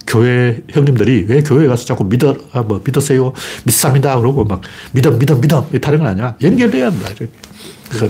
[0.06, 3.32] 교회 형님들이 왜 교회에 가서 자꾸 믿어, 아, 뭐, 믿으세요?
[3.64, 4.18] 믿습니다.
[4.18, 4.60] 그러고 막
[4.92, 5.62] 믿음, 믿음, 믿음.
[5.80, 6.36] 다른 건 아니야.
[6.42, 7.08] 연결돼야 한다.
[7.88, 8.08] 그래서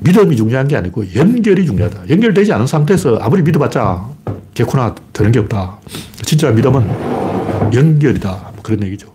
[0.00, 2.08] 믿음이 중요한 게 아니고 연결이 중요하다.
[2.08, 4.08] 연결되지 않은 상태에서 아무리 믿어봤자
[4.54, 5.78] 개코나 되는 게 없다.
[6.24, 8.30] 진짜 믿음은 연결이다.
[8.54, 9.12] 뭐 그런 얘기죠.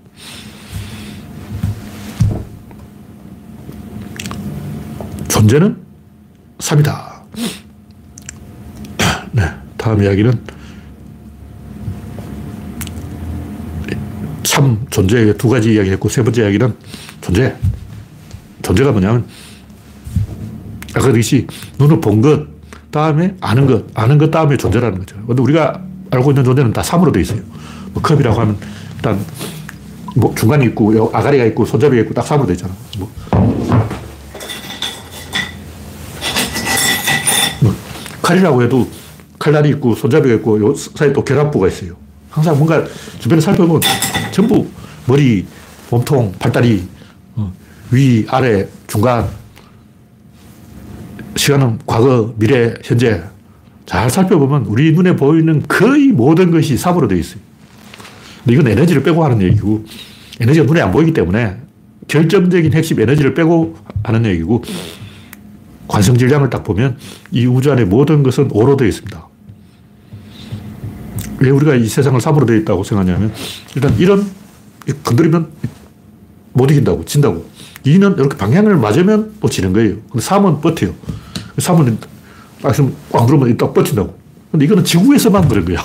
[5.28, 5.83] 존재는
[6.64, 7.24] 3이다.
[9.34, 9.44] 네.
[9.78, 10.40] 다음 이야기는
[14.44, 16.76] 참 존재의 두 가지 이야기 했고, 세 번째 이야기는
[17.22, 17.56] 존재.
[18.62, 19.26] 존재가 뭐냐면,
[20.92, 21.48] 아까 그랬듯이
[21.80, 22.48] 눈을 본 것,
[22.92, 25.18] 다음에 아는 것, 아는 것 다음에 존재라는 거죠.
[25.26, 27.42] 근데 우리가 알고 있는 존재는 다 3으로 되어 있어요.
[27.92, 28.58] 뭐 컵이라고 하면
[28.96, 29.20] 일단
[30.16, 32.74] 뭐 중간이 있고, 아가리가 있고, 손잡이가 있고, 딱 3으로 되어 있잖아.
[33.00, 33.12] 뭐.
[37.64, 37.74] 뭐
[38.24, 38.90] 칼이라고 해도
[39.38, 41.96] 칼날이 있고, 손잡이가 있고, 요 사이에 또 결합부가 있어요.
[42.30, 42.84] 항상 뭔가
[43.20, 43.82] 주변에 살펴보면
[44.32, 44.66] 전부
[45.06, 45.46] 머리,
[45.92, 46.88] 몸통, 팔다리,
[47.36, 47.54] 어,
[47.92, 49.28] 위, 아래, 중간.
[51.36, 53.22] 시간은 과거, 미래, 현재.
[53.86, 57.42] 잘 살펴보면 우리 눈에 보이는 거의 모든 것이 3으로 되어 있어요.
[58.44, 59.86] 근데 이건 에너지를 빼고 하는 얘기고,
[60.40, 61.58] 에너지가 눈에 안 보이기 때문에
[62.08, 64.64] 결정적인 핵심 에너지를 빼고 하는 얘기고,
[65.88, 66.98] 관성 질량을 딱 보면
[67.32, 69.28] 이 우주 안에 모든 것은 5로 되어 있습니다.
[71.40, 73.34] 왜 우리가 이 세상을 3으로 되어 있다고 생각하냐면,
[73.76, 74.26] 일단 이런
[75.04, 75.48] 건드리면
[76.54, 77.46] 못 이긴다고, 진다고.
[77.86, 79.96] 2는 이렇게 방향을 맞으면 또 지는 거예요.
[80.10, 80.94] 근데 3은 버텨요.
[81.58, 81.98] 3은
[82.62, 84.18] 딱꽉 누르면 딱 버틴다고.
[84.52, 85.80] 근데 이거는 지구에서만 그런 거야.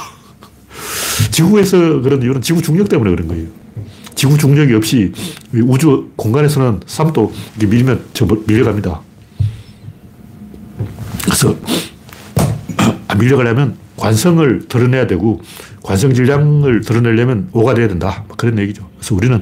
[1.32, 3.46] 지구에서 그런 이유는 지구 중력 때문에 그런 거예요.
[4.14, 5.12] 지구 중력이 없이
[5.52, 7.32] 우주 공간에서는 3도
[7.68, 9.07] 밀면 저 밀려갑니다.
[11.28, 11.54] 그래서
[13.06, 15.40] 안 밀려가려면 관성을 드러내야 되고
[15.82, 18.24] 관성 질량을 드러내려면 5가 돼야 된다.
[18.26, 18.88] 뭐 그런 얘기죠.
[18.96, 19.40] 그래서 우리는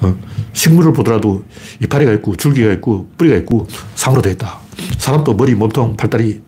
[0.00, 0.16] 어,
[0.52, 1.44] 식물을 보더라도
[1.82, 4.58] 이파리가 있고 줄기가 있고 뿌리가 있고 3으로 되어 있다.
[4.98, 6.40] 사람도 머리, 몸통, 팔다리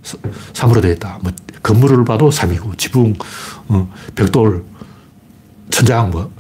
[0.53, 1.19] 3으로 되어 있다.
[1.23, 3.15] 뭐 건물을 봐도 3이고 지붕,
[3.69, 4.65] 어, 벽돌,
[5.71, 6.31] 천장 뭐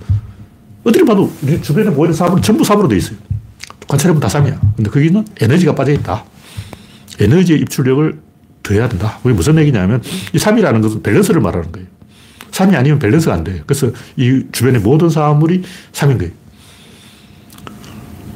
[0.84, 1.30] 어디를 봐도
[1.62, 3.16] 주변에 보이는 사물은 전부 3으로 되어 있어요.
[3.86, 4.58] 관찰해보면 다 3이야.
[4.76, 6.24] 근데 거기는 에너지가 빠져 있다.
[7.20, 8.20] 에너지의 입출력을
[8.62, 9.18] 더 해야 된다.
[9.22, 10.02] 그게 무슨 얘기냐면
[10.32, 11.88] 이 3이라는 것은 밸런스를 말하는 거예요.
[12.50, 13.62] 3이 아니면 밸런스가 안 돼요.
[13.66, 16.32] 그래서 이 주변의 모든 사물이 3인 거예요.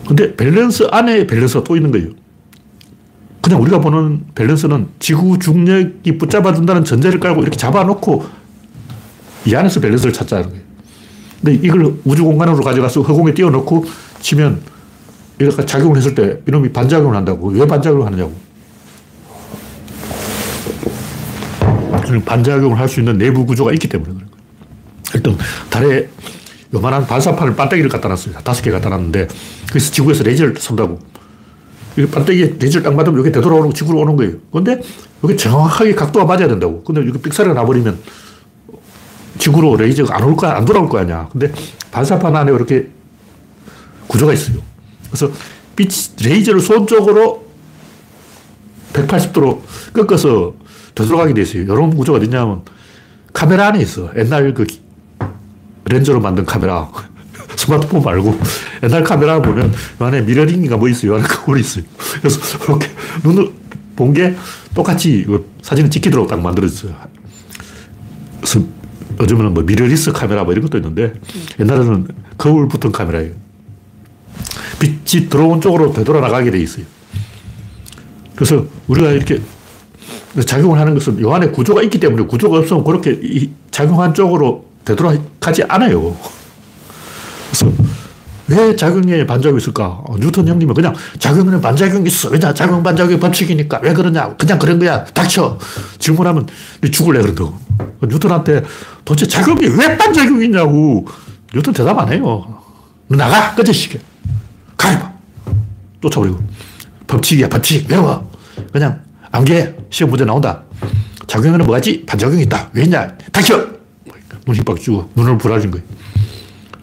[0.06, 2.08] 근데 밸런스 안에 밸런스가 또 있는 거예요.
[3.42, 8.26] 그냥 우리가 보는 밸런스는 지구 중력이 붙잡아준다는 전제를 깔고 이렇게 잡아놓고
[9.46, 10.62] 이 안에서 밸런스를 찾자는 거예요.
[11.42, 13.84] 근데 이걸 우주 공간으로 가져가서 허공에 띄워놓고
[14.20, 14.60] 치면
[15.38, 17.48] 이렇게 작용을 했을 때 이놈이 반작용을 한다고.
[17.50, 18.45] 왜 반작용을 하느냐고.
[22.24, 24.36] 반작용을 할 수 있는 내부 구조가 있기 때문에 그런 거예요.
[25.14, 25.38] 일단
[25.70, 26.08] 달에
[26.74, 28.34] 요만한 반사판을 반대기를 갖다 놨어요.
[28.44, 29.28] 다섯 개 갖다 놨는데
[29.68, 30.98] 그래서 지구에서 레이저를 쏜다고.
[31.98, 34.34] 이 반대기에 레이저를 딱 맞으면 여기 되돌아오는 지구로 오는 거예요.
[34.52, 34.80] 근데
[35.24, 36.82] 여기 정확하게 각도가 맞아야 된다고.
[36.84, 37.98] 근데 여기 삑사리가 나버리면
[39.38, 41.28] 지구로 레이저가 안 올 거야, 안 돌아올 거 아니야.
[41.32, 41.52] 근데
[41.90, 42.88] 반사판 안에 이렇게
[44.08, 44.58] 구조가 있어요.
[45.08, 45.30] 그래서
[45.74, 45.90] 빛,
[46.22, 47.46] 레이저를 쏜 쪽으로
[48.92, 49.60] 180도로
[49.92, 50.54] 꺾어서
[50.96, 51.62] 되돌아가게 돼 있어요.
[51.62, 52.62] 이런 구조가 어딨냐면
[53.32, 54.10] 카메라 안에 있어.
[54.16, 54.66] 옛날 그
[55.84, 56.90] 렌즈로 만든 카메라.
[57.54, 58.38] 스마트폰 말고
[58.82, 61.14] 옛날 카메라 보면 안에 mirroring인가 뭐 있어요.
[61.16, 61.84] 안에 거울이 있어요.
[62.18, 62.88] 그래서 이렇게
[63.22, 63.52] 눈을
[63.94, 64.34] 본 게
[64.74, 65.26] 똑같이
[65.62, 66.94] 사진을 찍히도록 딱 만들어졌어요.
[68.40, 68.60] 그래서
[69.20, 71.14] 요즘은 뭐 미러리스 카메라 뭐 이런 것도 있는데
[71.58, 73.32] 옛날에는 거울 붙은 카메라예요.
[74.78, 76.84] 빛이 들어온 쪽으로 되돌아 나가게 돼 있어요.
[78.34, 79.40] 그래서 우리가 이렇게
[80.44, 86.16] 작용을 하는 것은 요 안에 구조가 있기 때문에 구조가 없으면 그렇게 작용한 쪽으로 되돌아가지 않아요.
[87.50, 87.72] 그래서
[88.48, 89.86] 왜 작용에 반작용이 있을까?
[90.04, 92.28] 어, 뉴턴 형님은 그냥 작용에는 반작용이 있어.
[92.28, 92.54] 왜냐?
[92.54, 93.80] 작용 반작용의 법칙이니까.
[93.82, 94.36] 왜 그러냐?
[94.36, 95.04] 그냥 그런 거야.
[95.06, 95.58] 닥쳐.
[95.98, 96.46] 질문하면
[96.92, 97.58] 죽을래 그런다고.
[98.02, 98.62] 뉴턴한테
[99.04, 101.06] 도대체 작용이 왜 반작용이 있냐고.
[101.54, 102.62] 뉴턴 대답 안 해요.
[103.08, 103.54] 너 나가!
[103.54, 103.98] 꺼져시게.
[104.76, 105.12] 가해봐.
[106.02, 106.38] 쫓아버리고.
[107.08, 107.90] 법칙이야, 법칙.
[107.90, 108.30] 외워.
[108.72, 109.00] 그냥
[109.36, 109.74] 암기해.
[109.90, 110.62] 시험 문제 나온다.
[111.26, 112.04] 작용에는 뭐가지?
[112.06, 112.70] 반작용이 있다.
[112.72, 113.12] 왜냐?
[113.32, 113.66] 닥쳐!
[114.44, 115.84] 눈 힘빡 주고 눈을 부라진 거예요.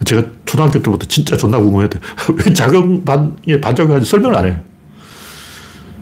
[0.05, 1.99] 제가 초등학교 때부터 진짜 존나 궁금했대.
[2.45, 4.59] 왜 작용 반에 반작용하는지 설명을 안 해요.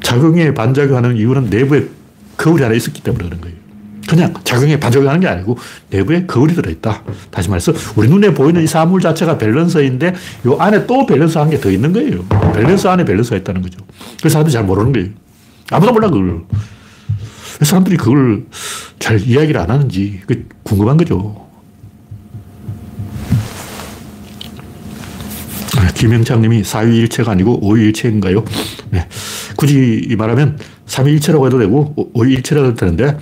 [0.02, 1.88] 작용에 반작용하는 이유는 내부에
[2.36, 3.56] 거울이 하나 있었기 때문에 그런 거예요.
[4.10, 5.58] 그냥 작용에 반작용하는 게 아니고
[5.91, 7.04] 내부에 거울이 들어있다.
[7.30, 11.62] 다시 말해서 우리 눈에 보이는 이 사물 자체가 밸런스인데 이 안에 또 밸런스 한 개
[11.62, 12.26] 더 있는 거예요.
[12.54, 13.78] 밸런스 안에 밸런스가 있다는 거죠.
[14.20, 15.10] 그래서 사람들이 잘 모르는 거예요.
[15.72, 16.43] 아무도 몰라 그걸.
[17.61, 18.45] 사람들이 그걸
[18.99, 20.22] 잘 이야기를 안 하는지
[20.63, 21.49] 궁금한 거죠.
[25.95, 28.43] 김영창 님이 4위일체가 아니고 5위일체인가요?
[28.89, 29.07] 네.
[29.55, 30.57] 굳이 말하면
[30.88, 33.19] 3위일체라고 해도 되고 5위일체라고 해도 되는데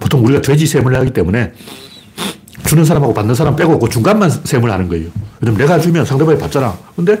[0.00, 1.52] 보통 우리가 돼지 셈을 하기 때문에
[2.66, 5.10] 주는 사람하고 받는 사람 빼고 그 중간만 셈을 하는 거예요.
[5.40, 6.76] 내가 주면 상대방이 받잖아.
[6.96, 7.18] 근데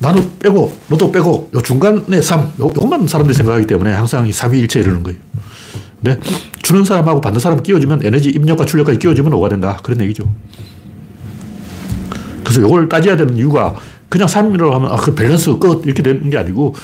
[0.00, 4.58] 나도 빼고 너도 빼고 요 중간에 3, 요, 것만 사람들이 생각하기 때문에 항상 이 3위
[4.60, 5.18] 일체 이러는 거예요.
[6.02, 6.18] 근데
[6.62, 9.78] 주는 사람하고 받는 사람 끼워주면 에너지 입력과 출력까지 끼워주면 5가 된다.
[9.82, 10.24] 그런 얘기죠.
[12.42, 13.74] 그래서 이걸 따져야 되는 이유가
[14.08, 16.74] 그냥 3이라고 하면 아, 그 밸런스 끝 이렇게 되는 게 아니고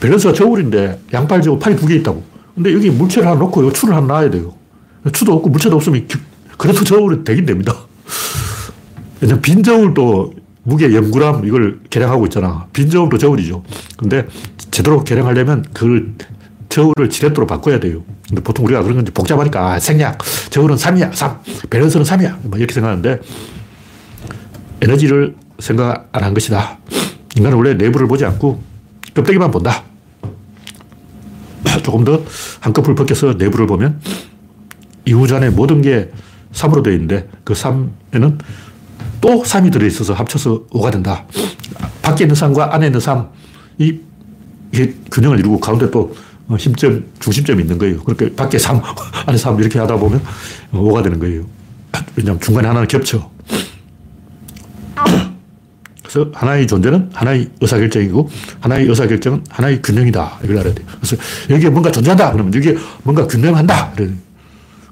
[0.00, 2.22] 밸런스가 저울인데 양팔 지고 팔이 두 개 있다고.
[2.54, 4.54] 근데 여기 물체를 하나 놓고 이 추를 하나 놔야 돼요.
[5.12, 6.08] 추도 없고 물체도 없으면
[6.56, 7.72] 그래도 저울이 되긴 됩니다.
[9.42, 10.32] 빈 저울도
[10.62, 12.66] 무게 0g 이걸 계량하고 있잖아.
[12.72, 13.62] 빈 저울도 저울이죠.
[13.96, 14.26] 근데
[14.70, 16.14] 제대로 계량하려면 그
[16.68, 18.02] 저울을 지렛도로 바꿔야 돼요.
[18.28, 20.18] 근데 보통 우리가 그런 건지 복잡하니까 아, 생략.
[20.50, 21.14] 저울은 3이야.
[21.14, 21.38] 3.
[21.70, 22.36] 밸런스는 3이야.
[22.42, 23.20] 뭐 이렇게 생각하는데
[24.82, 26.78] 에너지를 생각 안 한 것이다.
[27.36, 28.62] 인간은 원래 내부를 보지 않고
[29.14, 29.82] 껍데기만 본다.
[31.82, 32.22] 조금 더
[32.60, 34.00] 한꺼풀 벗겨서 내부를 보면
[35.06, 36.10] 이 우주 안에 모든 게
[36.52, 38.38] 3으로 되어 있는데 그 3에는
[39.20, 41.24] 또 3이 들어있어서 합쳐서 5가 된다.
[42.02, 43.28] 밖에 있는 3과 안에 있는 3,
[43.78, 43.98] 이,
[44.72, 46.14] 이게 균형을 이루고 가운데 또
[46.58, 48.02] 힘점, 중심점이 있는 거예요.
[48.02, 48.80] 그렇게 밖에 3,
[49.26, 50.22] 안에 3 이렇게 하다 보면
[50.72, 51.44] 5가 되는 거예요.
[52.16, 53.30] 왜냐하면 중간에 하나는 겹쳐.
[56.02, 60.38] 그래서 하나의 존재는 하나의 의사결정이고 하나의 의사결정은 하나의 균형이다.
[60.42, 60.86] 이걸 알아야 돼요.
[60.96, 61.16] 그래서
[61.50, 62.32] 여기에 뭔가 존재한다.
[62.32, 63.92] 그러면 여기에 뭔가 균형한다.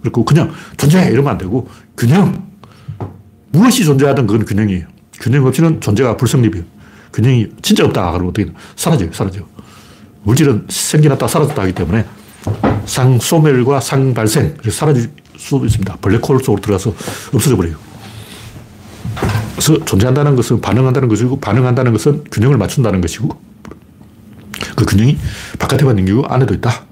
[0.02, 1.10] 그리고 그냥 존재해.
[1.10, 2.45] 이러면 안 되고 균형.
[3.56, 4.86] 무엇이 존재하든 그건 균형이에요.
[5.18, 6.64] 균형 없이는 존재가 불성립이에요.
[7.12, 8.12] 균형이 진짜 없다.
[8.12, 9.10] 그러면 어떻게 사라져요.
[9.12, 9.40] 사라져.
[10.24, 12.04] 물질은 생겨났다 사라졌다 하기 때문에
[12.84, 14.58] 상소멸과 상발생.
[14.70, 15.96] 사라질 수도 있습니다.
[15.96, 16.94] 블랙홀 속으로 들어가서
[17.32, 17.76] 없어져 버려요.
[19.52, 23.30] 그래서 존재한다는 것은 반응한다는 것이고 반응한다는 것은 균형을 맞춘다는 것이고
[24.76, 25.16] 그 균형이
[25.58, 26.84] 바깥에만 있는 게 안에도 있다.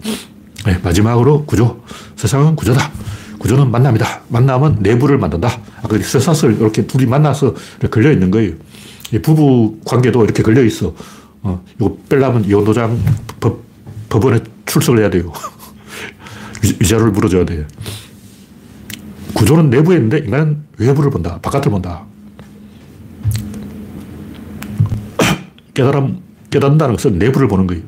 [0.65, 1.83] 네, 마지막으로 구조.
[2.17, 2.91] 세상은 구조다.
[3.45, 4.23] 구조는 만남이다.
[4.29, 5.61] 만남은 내부를 만든다.
[5.83, 7.55] 아까 쇠사슬 이렇게 둘이 만나서
[7.91, 8.55] 걸려 있는 거예요.
[9.21, 10.95] 부부 관계도 이렇게 걸려 있어.
[11.43, 12.99] 어, 이거 빼려면 이혼 도장
[13.41, 13.61] 법,
[14.09, 15.31] 법원에 출석을 해야 돼요.
[16.81, 17.67] 위자료를 물어줘야 돼.
[19.35, 21.39] 구조는 내부에 있는데 인간은 외부를 본다.
[21.43, 22.03] 바깥을 본다.
[25.75, 26.19] 깨달음,
[26.49, 27.83] 깨닫는다는 것은 내부를 보는 거예요.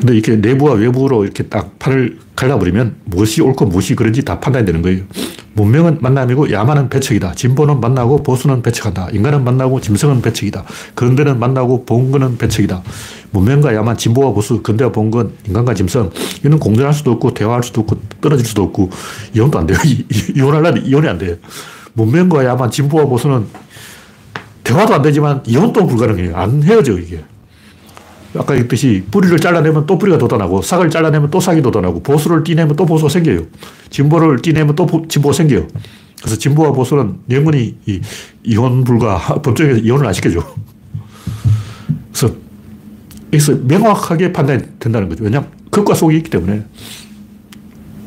[0.00, 4.80] 근데 이렇게 내부와 외부로 이렇게 딱 판을 갈라버리면 무엇이 옳고 무엇이 그런지 다 판단이 되는
[4.80, 5.02] 거예요.
[5.54, 7.32] 문명은 만남이고 야만은 배척이다.
[7.34, 9.08] 진보는 만나고 보수는 배척한다.
[9.10, 10.62] 인간은 만나고 짐승은 배척이다.
[10.94, 12.80] 근대는 만나고 봉건은 배척이다.
[13.32, 16.10] 문명과 야만, 진보와 보수, 근대와 봉건, 인간과 짐승
[16.44, 18.90] 이는 공존할 수도 없고 대화할 수도 없고 떨어질 수도 없고
[19.34, 19.76] 이혼도 안 돼요.
[20.36, 21.34] 이혼하려면 이혼이 안 돼요.
[21.94, 23.46] 문명과 야만, 진보와 보수는
[24.62, 26.36] 대화도 안 되지만 이혼도 불가능해요.
[26.36, 27.24] 안 헤어져, 이게.
[28.36, 32.84] 아까 얘기했듯이 뿌리를 잘라내면 또 뿌리가 돋아나고 싹을 잘라내면 또 싹이 돋아나고 보수를 띠내면 또
[32.84, 33.42] 보수가 생겨요.
[33.90, 35.66] 진보를 띠내면 또 진보가 생겨요.
[36.20, 38.00] 그래서 진보와 보수는 영원히 이,
[38.44, 40.44] 이혼 불가, 법정에서 이혼을 안 시켜줘.
[42.12, 42.34] 그래서
[43.32, 45.24] 여기서 명확하게 판단이 된다는 거죠.
[45.24, 46.64] 왜냐하면 극과 속이 있기 때문에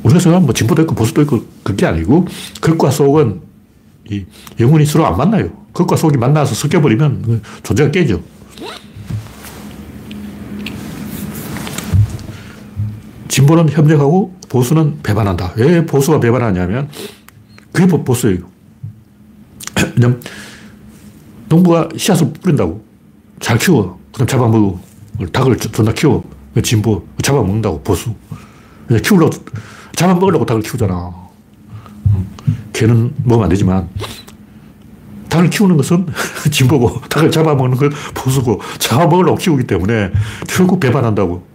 [0.04, 2.28] 우리가 생각하면 뭐 진보도 있고 보수도 있고 그게 아니고
[2.60, 3.42] 극과 속은
[4.10, 4.26] 이
[4.60, 5.50] 영혼이 서로 안 만나요.
[5.74, 8.20] 극과 속이 만나서 섞여버리면 그 존재가 깨져.
[13.32, 15.54] 진보는 협력하고 보수는 배반한다.
[15.56, 16.90] 왜 보수가 배반하냐면
[17.72, 18.40] 그게 보수예요.
[19.96, 20.22] 왜냐면
[21.48, 22.84] 농부가 씨앗을 뿌린다고
[23.40, 23.98] 잘 키워.
[24.14, 24.80] 그럼 잡아먹어.
[25.32, 26.24] 닭을 존나 키워.
[26.62, 27.08] 진보.
[27.22, 28.14] 잡아먹는다고 보수.
[29.02, 29.32] 키우려고,
[29.96, 31.14] 잡아먹으려고 닭을 키우잖아.
[32.74, 33.88] 개는 먹으면 안 되지만
[35.30, 36.06] 닭을 키우는 것은
[36.52, 40.12] 진보고 닭을 잡아먹는 건 보수고 잡아먹으려고 키우기 때문에
[40.50, 41.51] 결국 배반한다고.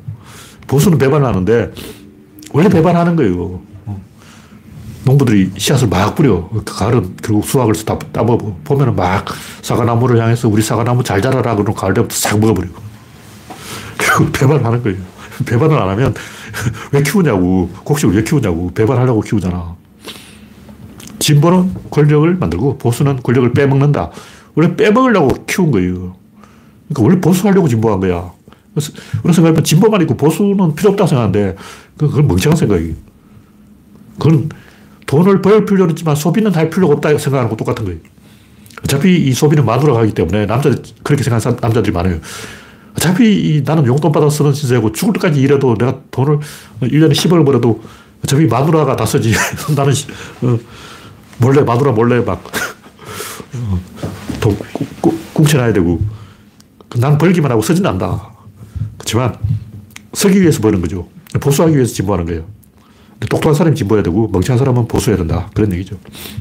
[0.66, 1.72] 보수는 배반하는데
[2.52, 3.60] 원래 배반하는 거예요.
[5.04, 6.48] 농부들이 씨앗을 막 뿌려.
[6.48, 8.56] 그 가을은 결국 수확을 다 따먹어.
[8.64, 9.24] 보면은 막
[9.62, 12.74] 사과나무를 향해서 우리 사과나무 잘 자라라 그러면 가을 되면 싹 먹어버리고.
[13.98, 14.98] 결국 배반하는 거예요.
[15.46, 16.14] 배반을 안 하면
[16.90, 17.68] 왜 키우냐고.
[17.84, 18.72] 곡식을 왜 키우냐고.
[18.74, 19.76] 배반하려고 키우잖아.
[21.20, 24.10] 진보는 권력을 만들고 보수는 권력을 빼먹는다.
[24.56, 26.16] 원래 빼먹으려고 키운 거예요.
[26.88, 28.32] 그러니까 원래 보수하려고 진보한 거야.
[28.76, 31.56] 그래서 그런 생각하면 진보만 있고 보수는 필요 없다고 생각하는데
[31.96, 32.94] 그건 멍청한 생각이에요.
[34.18, 34.50] 그건
[35.06, 37.98] 돈을 벌 필요는 있지만 소비는 할 필요가 없다 생각하는 거 똑같은 거예요.
[38.84, 42.20] 어차피 이 소비는 마누라가 하기 때문에 남자들 그렇게 생각하는 남자들이 많아요.
[42.94, 46.40] 어차피 나는 용돈 받아 쓰는 신세고 죽을 때까지 일해도 내가 돈을
[46.82, 47.82] 1년에 10억을 벌어도
[48.22, 49.32] 어차피 마누라가 다 쓰지.
[49.74, 49.94] 나는
[50.42, 50.58] 어,
[51.38, 52.44] 몰래 마누라 몰래 막
[53.54, 53.80] 어,
[54.40, 54.58] 돈
[55.32, 55.98] 꿍쳐놔야 되고
[56.98, 58.35] 난 벌기만 하고 쓰진 않다.
[59.06, 59.36] 그렇지만
[60.12, 61.08] 서기 위해서 버는 거죠.
[61.40, 62.44] 보수하기 위해서 진보하는 거예요.
[63.20, 65.48] 똑똑한 사람이 진보해야 되고 멍청한 사람은 보수해야 된다.
[65.54, 65.96] 그런 얘기죠.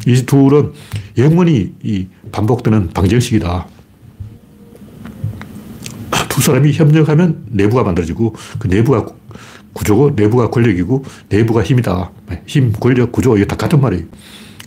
[0.07, 0.73] 이 둘은
[1.17, 3.67] 영원히 이 반복되는 방정식이다.
[6.29, 9.05] 두 사람이 협력하면 내부가 만들어지고 그 내부가
[9.73, 12.11] 구조고 내부가 권력이고 내부가 힘이다.
[12.47, 14.05] 힘, 권력, 구조 이게 다 같은 말이에요.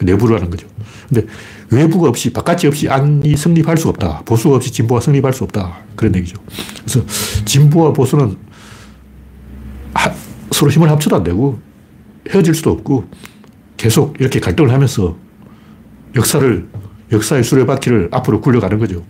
[0.03, 0.67] 내부를 하는 거죠.
[1.09, 1.27] 근데
[1.71, 4.23] 외부가 없이 바깥이 없이 안이 성립할 수 없다.
[4.25, 5.79] 보수가 없이 진보가 성립할 수 없다.
[5.97, 6.37] 그런 얘기죠.
[6.81, 7.05] 그래서
[7.45, 8.37] 진보와 보수는
[9.95, 10.13] 하,
[10.51, 11.59] 서로 힘을 합쳐도 안 되고
[12.31, 13.09] 헤어질 수도 없고
[13.77, 15.17] 계속 이렇게 갈등을 하면서
[16.17, 16.69] 역사를
[17.11, 19.05] 역사의 수레바퀴를 앞으로 굴려가는 거죠.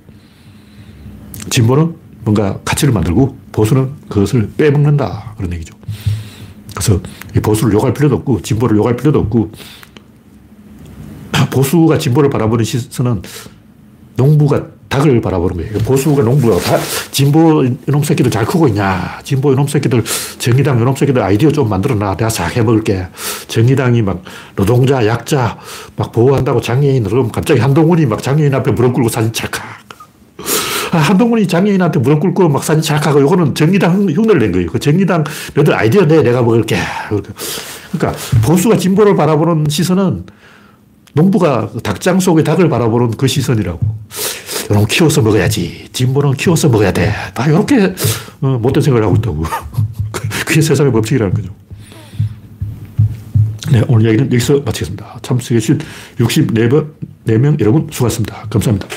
[1.51, 5.35] 진보는 뭔가 가치를 만들고 보수는 그것을 빼먹는다.
[5.37, 5.75] 그런 얘기죠.
[6.75, 7.01] 그래서
[7.35, 9.51] 이 보수를 욕할 필요도 없고 진보를 욕할 필요도 없고
[11.47, 13.23] 보수가 진보를 바라보는 시선은
[14.17, 15.79] 농부가 닭을 바라보는 거예요.
[15.85, 16.79] 보수가 농부가 다
[17.11, 19.21] 진보 이놈 새끼들 잘 크고 있냐.
[19.23, 20.03] 진보 이놈 새끼들
[20.39, 22.17] 정의당 이놈 새끼들 아이디어 좀 만들어놔.
[22.17, 23.07] 내가 싹 해먹을게.
[23.49, 24.23] 정의당이 막
[24.57, 25.59] 노동자, 약자
[25.97, 29.63] 막 보호한다고 장애인 그러면 갑자기 한동훈이 막 장애인 앞에 무릎 꿇고 사진 찰칵.
[30.91, 34.69] 아, 한동훈이 장애인한테 무릎 꿇고 막 사진 찰칵하고 이거는 정의당 흉내를 낸 거예요.
[34.69, 35.23] 그 정의당
[35.55, 36.79] 너들 아이디어 내 내가 먹을게.
[37.93, 40.25] 그러니까 보수가 진보를 바라보는 시선은
[41.19, 43.81] 농부가 닭장 속에 닭을 바라보는 그 시선이라고.
[44.71, 45.89] 이런 키워서 먹어야지.
[45.93, 47.13] 진보는 키워서 먹어야 돼.
[47.35, 47.95] 다 이렇게
[48.41, 49.43] 어, 못된 생각을 하고 있다고.
[50.47, 51.49] 그게 세상의 법칙이라는 거죠.
[53.73, 55.19] 네, 오늘 이야기는 여기서 마치겠습니다.
[55.23, 55.81] 참석해주신
[56.19, 58.47] 64명 여러분 수고하셨습니다.
[58.49, 58.89] 감사합니다.